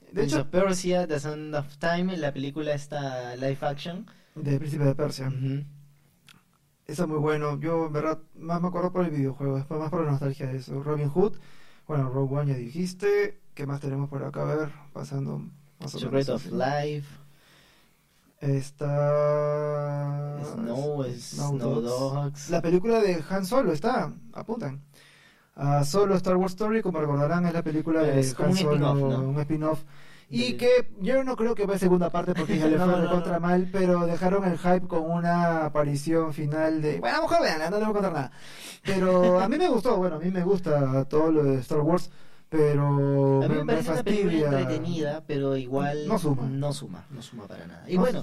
De 0.00 0.12
Prince 0.12 0.36
hecho, 0.36 0.42
of 0.42 0.48
Persia, 0.48 1.06
The 1.06 1.20
Sound 1.20 1.54
of 1.54 1.76
Time, 1.78 2.16
la 2.16 2.32
película 2.32 2.72
está 2.72 3.36
live 3.36 3.58
action. 3.60 4.06
De 4.42 4.58
Príncipe 4.58 4.84
de 4.84 4.94
Persia. 4.94 5.28
Ujú. 5.28 5.64
Eso 6.86 7.02
es 7.02 7.08
muy 7.08 7.18
bueno. 7.18 7.58
Yo, 7.60 7.86
en 7.86 7.92
verdad, 7.92 8.18
más 8.36 8.60
me 8.62 8.68
acuerdo 8.68 8.92
por 8.92 9.04
el 9.04 9.10
videojuego, 9.10 9.56
después 9.56 9.78
más 9.78 9.90
por 9.90 10.04
la 10.04 10.12
nostalgia 10.12 10.46
de 10.46 10.56
eso. 10.58 10.82
Robin 10.82 11.08
Hood, 11.10 11.34
bueno, 11.86 12.08
Rogue 12.10 12.36
One 12.38 12.52
ya 12.52 12.58
dijiste. 12.58 13.40
¿Qué 13.54 13.66
más 13.66 13.80
tenemos 13.80 14.08
por 14.08 14.22
acá? 14.24 14.42
A 14.42 14.54
ver, 14.56 14.68
pasando 14.92 15.42
más 15.80 15.94
o 15.94 15.98
Secret 15.98 16.26
menos. 16.28 16.46
of. 16.46 16.52
Life, 16.52 17.06
Está. 18.40 20.38
Snow, 20.54 21.04
Snow, 21.04 21.58
Dogs. 21.80 22.50
La 22.50 22.62
película 22.62 23.00
de 23.00 23.22
Han 23.28 23.44
Solo 23.44 23.72
está, 23.72 24.12
apuntan. 24.32 24.80
Ah, 25.56 25.82
Solo 25.84 26.14
Star 26.14 26.36
Wars 26.36 26.52
Story, 26.52 26.82
como 26.82 27.00
recordarán, 27.00 27.44
es 27.46 27.52
la 27.52 27.62
película 27.64 28.02
de 28.02 28.20
Es 28.20 28.38
Han 28.38 28.50
un 28.50 28.56
Solo, 28.56 28.92
un 29.28 29.40
spin-off. 29.40 29.82
Y 30.30 30.54
que 30.54 30.90
yo 31.00 31.24
no 31.24 31.36
creo 31.36 31.54
que 31.54 31.64
va 31.66 31.76
a 31.76 31.78
segunda 31.78 32.10
parte 32.10 32.34
porque 32.34 32.58
ya 32.58 32.66
le 32.66 32.76
No, 32.78 32.84
fue 32.84 32.92
no, 32.96 33.00
de 33.02 33.08
contra 33.08 33.32
no. 33.34 33.40
mal, 33.40 33.68
pero 33.72 34.06
dejaron 34.06 34.44
el 34.44 34.58
hype 34.58 34.86
con 34.86 35.10
una 35.10 35.64
aparición 35.64 36.34
final 36.34 36.82
de. 36.82 36.98
Bueno, 37.00 37.22
mejor 37.22 37.42
veanla, 37.42 37.70
no 37.70 37.78
le 37.78 37.84
voy 37.84 37.90
a 37.90 37.94
contar 37.94 38.12
nada. 38.12 38.32
Pero 38.84 39.40
a 39.40 39.48
mí 39.48 39.56
me 39.56 39.68
gustó, 39.68 39.96
bueno, 39.96 40.16
a 40.16 40.18
mí 40.18 40.30
me 40.30 40.42
gusta 40.42 41.04
todo 41.06 41.32
lo 41.32 41.44
de 41.44 41.56
Star 41.60 41.80
Wars, 41.80 42.10
pero 42.50 43.42
A 43.42 43.48
mí 43.48 43.54
me 43.56 43.64
parece 43.64 43.90
una 43.92 44.02
película 44.02 44.60
entretenida, 44.60 45.22
pero 45.26 45.56
igual 45.56 46.06
No 46.08 46.18
suma. 46.18 46.42
no 46.48 46.72
suma, 46.72 47.06
no 47.10 47.22
suma 47.22 47.46
para 47.46 47.66
nada. 47.66 47.84
Y 47.88 47.94
No 47.96 48.02
bueno, 48.02 48.22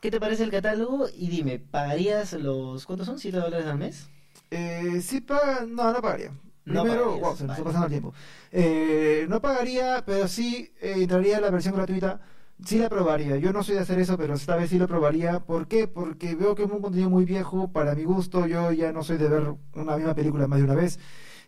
¿qué 0.00 0.10
te 0.10 0.20
parece 0.20 0.44
el 0.44 0.50
catálogo? 0.50 1.06
Y 1.16 1.28
dime, 1.28 1.58
¿pagarías 1.58 2.32
los 2.34 2.86
cuántos 2.86 3.06
son? 3.06 3.16
¿7 3.18 3.32
dólares 3.32 3.66
al 3.66 3.78
mes? 3.78 4.06
Eh, 4.50 5.00
sí 5.02 5.20
paga, 5.20 5.64
no, 5.66 5.92
no 5.92 6.00
pagaría. 6.00 6.30
No 6.64 6.82
Primero, 6.82 7.04
pagarías, 7.04 7.20
wow, 7.20 7.36
se 7.36 7.44
nos 7.44 7.52
está 7.52 7.64
pasando 7.64 7.86
el 7.86 7.90
tiempo. 7.90 8.14
Eh, 8.50 9.26
no 9.28 9.40
pagaría, 9.40 10.02
pero 10.06 10.28
sí 10.28 10.72
eh, 10.80 10.94
entraría 10.98 11.40
la 11.40 11.50
versión 11.50 11.74
gratuita. 11.74 12.20
Sí 12.64 12.78
la 12.78 12.88
probaría. 12.88 13.36
Yo 13.36 13.52
no 13.52 13.62
soy 13.62 13.74
de 13.74 13.82
hacer 13.82 13.98
eso, 13.98 14.16
pero 14.16 14.34
esta 14.34 14.56
vez 14.56 14.70
sí 14.70 14.78
lo 14.78 14.86
probaría. 14.88 15.40
¿Por 15.40 15.66
qué? 15.68 15.88
Porque 15.88 16.34
veo 16.36 16.54
que 16.54 16.64
es 16.64 16.70
un 16.70 16.80
contenido 16.80 17.10
muy 17.10 17.24
viejo 17.24 17.70
para 17.72 17.94
mi 17.94 18.04
gusto. 18.04 18.46
Yo 18.46 18.72
ya 18.72 18.92
no 18.92 19.02
soy 19.02 19.18
de 19.18 19.28
ver 19.28 19.54
una 19.74 19.96
misma 19.96 20.14
película 20.14 20.46
más 20.46 20.58
de 20.60 20.64
una 20.64 20.74
vez. 20.74 20.98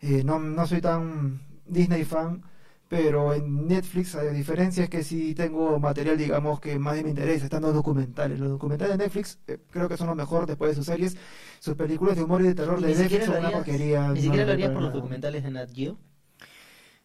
Eh, 0.02 0.22
no, 0.24 0.38
no 0.38 0.66
soy 0.66 0.80
tan 0.80 1.40
Disney 1.66 2.04
fan. 2.04 2.42
Pero 2.88 3.34
en 3.34 3.66
Netflix, 3.66 4.14
a 4.14 4.22
diferencia 4.22 4.84
es 4.84 4.90
que 4.90 5.02
sí 5.02 5.34
tengo 5.34 5.78
material, 5.80 6.16
digamos, 6.16 6.60
que 6.60 6.78
más 6.78 7.02
me 7.02 7.10
interesa. 7.10 7.44
Están 7.46 7.62
los 7.62 7.74
documentales. 7.74 8.38
Los 8.38 8.48
documentales 8.50 8.96
de 8.96 9.04
Netflix 9.04 9.40
eh, 9.48 9.58
creo 9.72 9.88
que 9.88 9.96
son 9.96 10.06
lo 10.06 10.14
mejor 10.14 10.46
después 10.46 10.70
de 10.70 10.74
sus 10.76 10.86
series. 10.86 11.16
Sus 11.58 11.74
películas 11.74 12.16
de 12.16 12.22
humor 12.22 12.42
y 12.42 12.44
de 12.44 12.54
terror 12.54 12.78
Y 12.78 12.82
de 12.84 12.94
Netflix 12.94 13.24
son 13.24 13.38
una 13.38 13.50
porquería. 13.50 14.02
Ni 14.02 14.14
no 14.14 14.14
siquiera 14.22 14.36
me 14.36 14.44
lo 14.46 14.52
harías 14.52 14.70
por 14.70 14.82
los 14.82 14.92
documentales 14.92 15.42
de 15.42 15.50
Nat 15.50 15.70
Geo. 15.74 15.98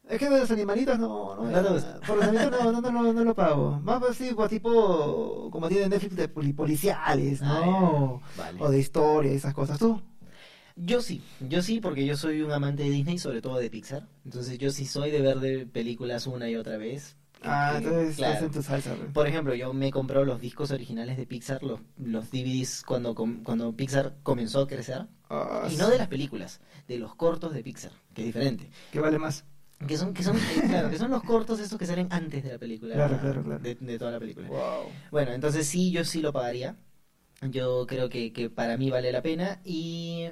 Es 0.08 0.20
que 0.20 0.30
de 0.30 0.40
los 0.40 0.52
animalitos 0.52 1.00
no, 1.00 1.36
no, 1.36 1.50
No 1.50 1.70
gusta. 1.74 2.00
por 2.06 2.18
los 2.18 2.26
animalitos 2.28 2.64
no, 2.64 2.72
no, 2.74 2.82
no, 2.92 3.04
lo- 3.04 3.14
no 3.14 3.24
lo 3.24 3.34
pago. 3.34 3.80
Más 3.82 4.04
así, 4.04 4.36
tipo, 4.50 5.50
como 5.52 5.68
tiene 5.70 5.88
Netflix 5.90 6.16
de 6.16 6.28
poli- 6.28 6.54
policiales, 6.54 7.42
Ah, 7.42 7.62
¿no? 7.66 8.22
Vale. 8.38 8.62
O 8.62 8.70
de 8.70 8.78
historia 8.80 9.32
esas 9.32 9.54
cosas. 9.54 9.80
¿Tú? 9.80 10.00
Yo 10.84 11.02
sí, 11.02 11.22
yo 11.40 11.62
sí, 11.62 11.80
porque 11.80 12.06
yo 12.06 12.18
soy 12.18 12.42
un 12.42 12.52
amante 12.52 12.84
de 12.84 12.90
Disney, 12.90 13.20
sobre 13.20 13.42
todo 13.42 13.58
de 13.58 13.70
Pixar. 13.70 14.08
Entonces 14.26 14.58
yo 14.58 14.72
sí 14.72 14.86
soy 14.86 15.12
de 15.12 15.22
ver 15.22 15.40
de 15.40 15.66
películas 15.68 16.26
una 16.28 16.50
y 16.50 16.56
otra 16.56 16.78
vez. 16.78 17.18
Ah, 17.44 17.72
Que- 17.80 17.86
entonces 17.88 18.16
claro. 18.16 18.34
estás 18.34 18.46
en 18.48 18.52
tu 18.52 18.62
salsa. 18.64 18.96
pues. 18.96 19.12
Por 19.12 19.28
ejemplo, 19.28 19.54
yo 19.56 19.74
me 19.74 19.88
he 19.88 19.92
comprado 19.92 20.26
los 20.26 20.42
discos 20.42 20.72
originales 20.72 21.18
de 21.18 21.26
Pixar, 21.26 21.62
los, 21.64 21.80
los 21.98 22.32
DVDs, 22.32 22.84
cuando, 22.86 23.14
cuando 23.16 23.76
Pixar 23.76 24.16
comenzó 24.24 24.62
a 24.62 24.68
crecer. 24.68 25.08
Ah, 25.30 25.68
Y 25.68 25.72
sí. 25.72 25.78
no 25.78 25.90
de 25.90 25.98
las 25.98 26.08
películas, 26.08 26.62
de 26.88 26.98
los 27.00 27.16
cortos 27.16 27.54
de 27.54 27.64
Pixar, 27.64 27.92
que 28.14 28.22
es 28.22 28.28
diferente. 28.28 28.70
¿Qué 28.92 29.00
vale 29.00 29.18
más? 29.20 29.46
Que 29.88 29.98
son, 29.98 30.14
que 30.14 30.22
son, 30.24 30.38
eh, 30.38 30.42
claro, 30.68 30.90
que 30.92 30.98
son 31.00 31.10
los 31.10 31.24
cortos 31.24 31.60
esos 31.60 31.78
que 31.80 31.88
salen 31.88 32.08
antes 32.12 32.44
de 32.44 32.52
la 32.52 32.60
película. 32.60 32.94
Claro, 32.96 33.18
claro, 33.20 33.44
claro. 33.44 33.60
De, 33.60 33.76
de 33.76 33.98
toda 34.00 34.12
la 34.12 34.20
película. 34.20 34.48
Wow. 34.48 34.92
Bueno, 35.10 35.32
entonces 35.34 35.66
sí, 35.68 35.92
yo 35.92 36.04
sí 36.06 36.22
lo 36.22 36.32
pagaría. 36.32 36.76
Yo 37.50 37.88
creo 37.88 38.10
que, 38.10 38.32
que 38.34 38.50
para 38.52 38.78
mí 38.78 38.92
vale 38.92 39.12
la 39.12 39.24
pena 39.24 39.62
y 39.66 40.28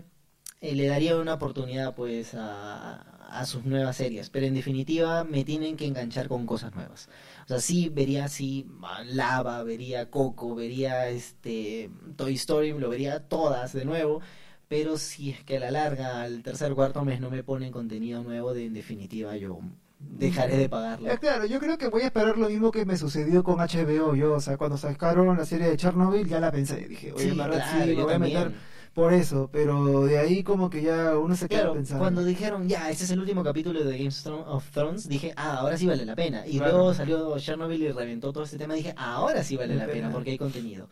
eh, 0.61 0.75
le 0.75 0.87
daría 0.87 1.17
una 1.17 1.35
oportunidad 1.35 1.95
pues 1.95 2.33
a, 2.35 3.01
a 3.29 3.45
sus 3.45 3.65
nuevas 3.65 3.97
series. 3.97 4.29
Pero 4.29 4.45
en 4.45 4.53
definitiva 4.53 5.23
me 5.23 5.43
tienen 5.43 5.77
que 5.77 5.85
enganchar 5.85 6.27
con 6.27 6.45
cosas 6.45 6.73
nuevas. 6.75 7.09
O 7.45 7.47
sea, 7.47 7.59
sí 7.59 7.89
vería 7.89 8.25
así 8.25 8.67
ah, 8.83 9.03
Lava, 9.05 9.63
vería 9.63 10.09
Coco, 10.09 10.55
vería 10.55 11.09
este 11.09 11.89
Toy 12.15 12.35
Story, 12.35 12.73
lo 12.73 12.89
vería 12.89 13.27
todas 13.27 13.73
de 13.73 13.85
nuevo. 13.85 14.21
Pero 14.67 14.97
si 14.97 15.31
es 15.31 15.43
que 15.43 15.57
a 15.57 15.59
la 15.59 15.71
larga, 15.71 16.21
al 16.21 16.43
tercer 16.43 16.73
cuarto 16.75 17.03
mes 17.03 17.19
no 17.19 17.31
me 17.31 17.43
ponen 17.43 17.71
contenido 17.71 18.23
nuevo, 18.23 18.53
de, 18.53 18.65
en 18.65 18.73
definitiva 18.73 19.35
yo 19.35 19.61
dejaré 19.99 20.57
de 20.57 20.69
pagarlo. 20.69 21.11
Eh, 21.11 21.17
claro, 21.17 21.45
yo 21.45 21.59
creo 21.59 21.77
que 21.77 21.87
voy 21.87 22.03
a 22.03 22.05
esperar 22.05 22.37
lo 22.37 22.49
mismo 22.49 22.71
que 22.71 22.85
me 22.85 22.95
sucedió 22.95 23.43
con 23.43 23.57
HBO. 23.57 24.15
Yo, 24.15 24.33
o 24.33 24.39
sea, 24.39 24.57
cuando 24.57 24.77
sacaron 24.77 25.35
la 25.35 25.45
serie 25.45 25.67
de 25.67 25.77
Chernobyl, 25.77 26.27
ya 26.27 26.39
la 26.39 26.51
pensé. 26.51 26.87
Dije, 26.87 27.11
oye, 27.11 27.31
Sí, 27.31 27.37
verdad, 27.37 27.55
claro, 27.55 27.85
sí, 27.85 27.95
me 27.95 28.03
voy 28.03 28.13
a 28.13 28.19
meter 28.19 28.53
por 28.99 29.13
eso. 29.13 29.49
Pero 29.51 30.03
de 30.05 30.17
ahí, 30.17 30.43
como 30.43 30.69
que 30.69 30.81
ya 30.81 31.17
uno 31.17 31.35
se 31.35 31.47
queda 31.47 31.59
Claro, 31.61 31.73
pensando. 31.73 31.99
cuando 32.03 32.23
dijeron, 32.23 32.67
ya, 32.67 32.89
este 32.89 33.03
es 33.05 33.11
el 33.11 33.19
último 33.19 33.43
capítulo 33.43 33.83
de 33.83 33.97
Game 33.97 34.09
of 34.47 34.69
Thrones, 34.71 35.07
dije, 35.07 35.33
ah, 35.35 35.57
ahora 35.59 35.77
sí 35.77 35.87
vale 35.87 36.05
la 36.05 36.15
pena. 36.15 36.45
Y 36.47 36.57
Claro. 36.57 36.73
luego 36.73 36.93
salió 36.93 37.37
Chernobyl 37.39 37.81
y 37.81 37.91
reventó 37.91 38.31
todo 38.33 38.43
este 38.43 38.57
tema, 38.57 38.73
dije, 38.73 38.93
ah, 38.97 39.15
ahora 39.15 39.43
sí 39.43 39.55
vale 39.57 39.75
la 39.75 39.85
la 39.85 39.91
pena 39.91 40.07
pena. 40.07 40.11
porque 40.13 40.31
hay 40.31 40.37
contenido. 40.37 40.89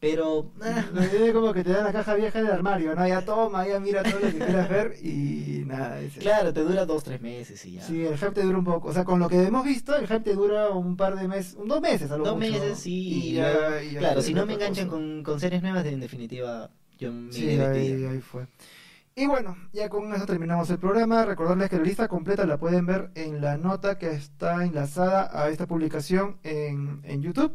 Pero, 0.00 0.52
es 1.24 1.32
como 1.32 1.52
que 1.52 1.64
te 1.64 1.70
dan 1.72 1.82
la 1.82 1.92
caja 1.92 2.14
vieja 2.14 2.40
del 2.40 2.52
armario, 2.52 2.94
¿no? 2.94 3.04
Ya 3.08 3.20
toma, 3.24 3.66
ya 3.66 3.80
mira 3.80 4.04
todo 4.04 4.20
lo 4.20 4.30
que 4.30 4.38
quieras 4.38 4.68
ver 4.68 4.94
y 5.02 5.64
nada. 5.66 6.00
es 6.00 6.12
eso. 6.12 6.20
claro, 6.20 6.52
te 6.52 6.60
dura 6.62 6.86
dos, 6.86 7.02
tres 7.02 7.20
meses 7.20 7.64
y 7.66 7.72
ya. 7.72 7.82
Sí, 7.82 8.04
el 8.06 8.16
hype 8.16 8.30
te 8.30 8.42
dura 8.44 8.58
un 8.58 8.64
poco. 8.64 8.90
O 8.90 8.92
sea, 8.92 9.02
con 9.04 9.18
lo 9.18 9.28
que 9.28 9.42
hemos 9.42 9.64
visto, 9.64 9.96
el 9.96 10.06
hype 10.06 10.20
te 10.20 10.34
dura 10.34 10.70
un 10.70 10.96
par 10.96 11.16
de 11.16 11.26
meses, 11.26 11.56
dos 11.66 11.80
meses 11.80 12.12
a 12.12 12.16
lo 12.16 12.24
Dos 12.24 12.36
mucho. 12.36 12.48
meses, 12.48 12.78
sí. 12.78 12.92
Y 13.08 13.30
y 13.30 13.32
ya, 13.34 13.52
luego- 13.52 13.80
y 13.82 13.90
ya 13.94 13.98
claro, 13.98 14.22
si 14.22 14.34
no 14.34 14.46
me 14.46 14.54
enganchan 14.54 14.86
con, 14.86 15.24
con 15.24 15.40
series 15.40 15.62
nuevas, 15.62 15.84
en 15.86 15.98
definitiva, 15.98 16.70
yo 16.98 17.12
me 17.12 17.32
Sí, 17.32 17.58
ahí 17.60 18.20
fue. 18.20 18.46
Y 19.14 19.26
bueno, 19.26 19.56
ya 19.72 19.88
con 19.88 20.14
eso 20.14 20.26
terminamos 20.26 20.70
el 20.70 20.78
programa. 20.78 21.24
Recordarles 21.24 21.68
que 21.70 21.76
la 21.76 21.82
lista 21.82 22.06
completa 22.08 22.46
la 22.46 22.58
pueden 22.58 22.86
ver 22.86 23.10
en 23.16 23.40
la 23.40 23.56
nota 23.56 23.98
que 23.98 24.10
está 24.10 24.64
enlazada 24.64 25.28
a 25.32 25.48
esta 25.48 25.66
publicación 25.66 26.36
en, 26.44 27.00
en 27.04 27.22
YouTube 27.22 27.52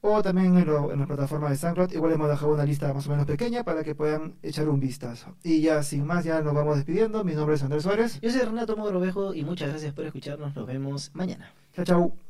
o 0.00 0.22
también 0.22 0.56
en, 0.56 0.66
lo- 0.66 0.92
en 0.92 1.00
la 1.00 1.06
plataforma 1.06 1.50
de 1.50 1.56
SoundCloud. 1.56 1.92
Igual 1.92 2.12
hemos 2.12 2.28
dejado 2.28 2.54
una 2.54 2.64
lista 2.64 2.92
más 2.94 3.06
o 3.08 3.10
menos 3.10 3.26
pequeña 3.26 3.64
para 3.64 3.82
que 3.82 3.96
puedan 3.96 4.36
echar 4.42 4.68
un 4.68 4.78
vistazo. 4.78 5.34
Y 5.42 5.60
ya 5.60 5.82
sin 5.82 6.06
más, 6.06 6.24
ya 6.24 6.40
nos 6.40 6.54
vamos 6.54 6.76
despidiendo. 6.76 7.24
Mi 7.24 7.34
nombre 7.34 7.56
es 7.56 7.62
Andrés 7.64 7.82
Suárez. 7.82 8.20
Yo 8.20 8.30
soy 8.30 8.42
Renato 8.42 8.76
Mogrovejo 8.76 9.34
y 9.34 9.44
muchas 9.44 9.70
gracias 9.70 9.92
por 9.92 10.04
escucharnos. 10.06 10.54
Nos 10.54 10.66
vemos 10.66 11.10
mañana. 11.14 11.52
Chao, 11.74 11.84
chao. 11.84 12.25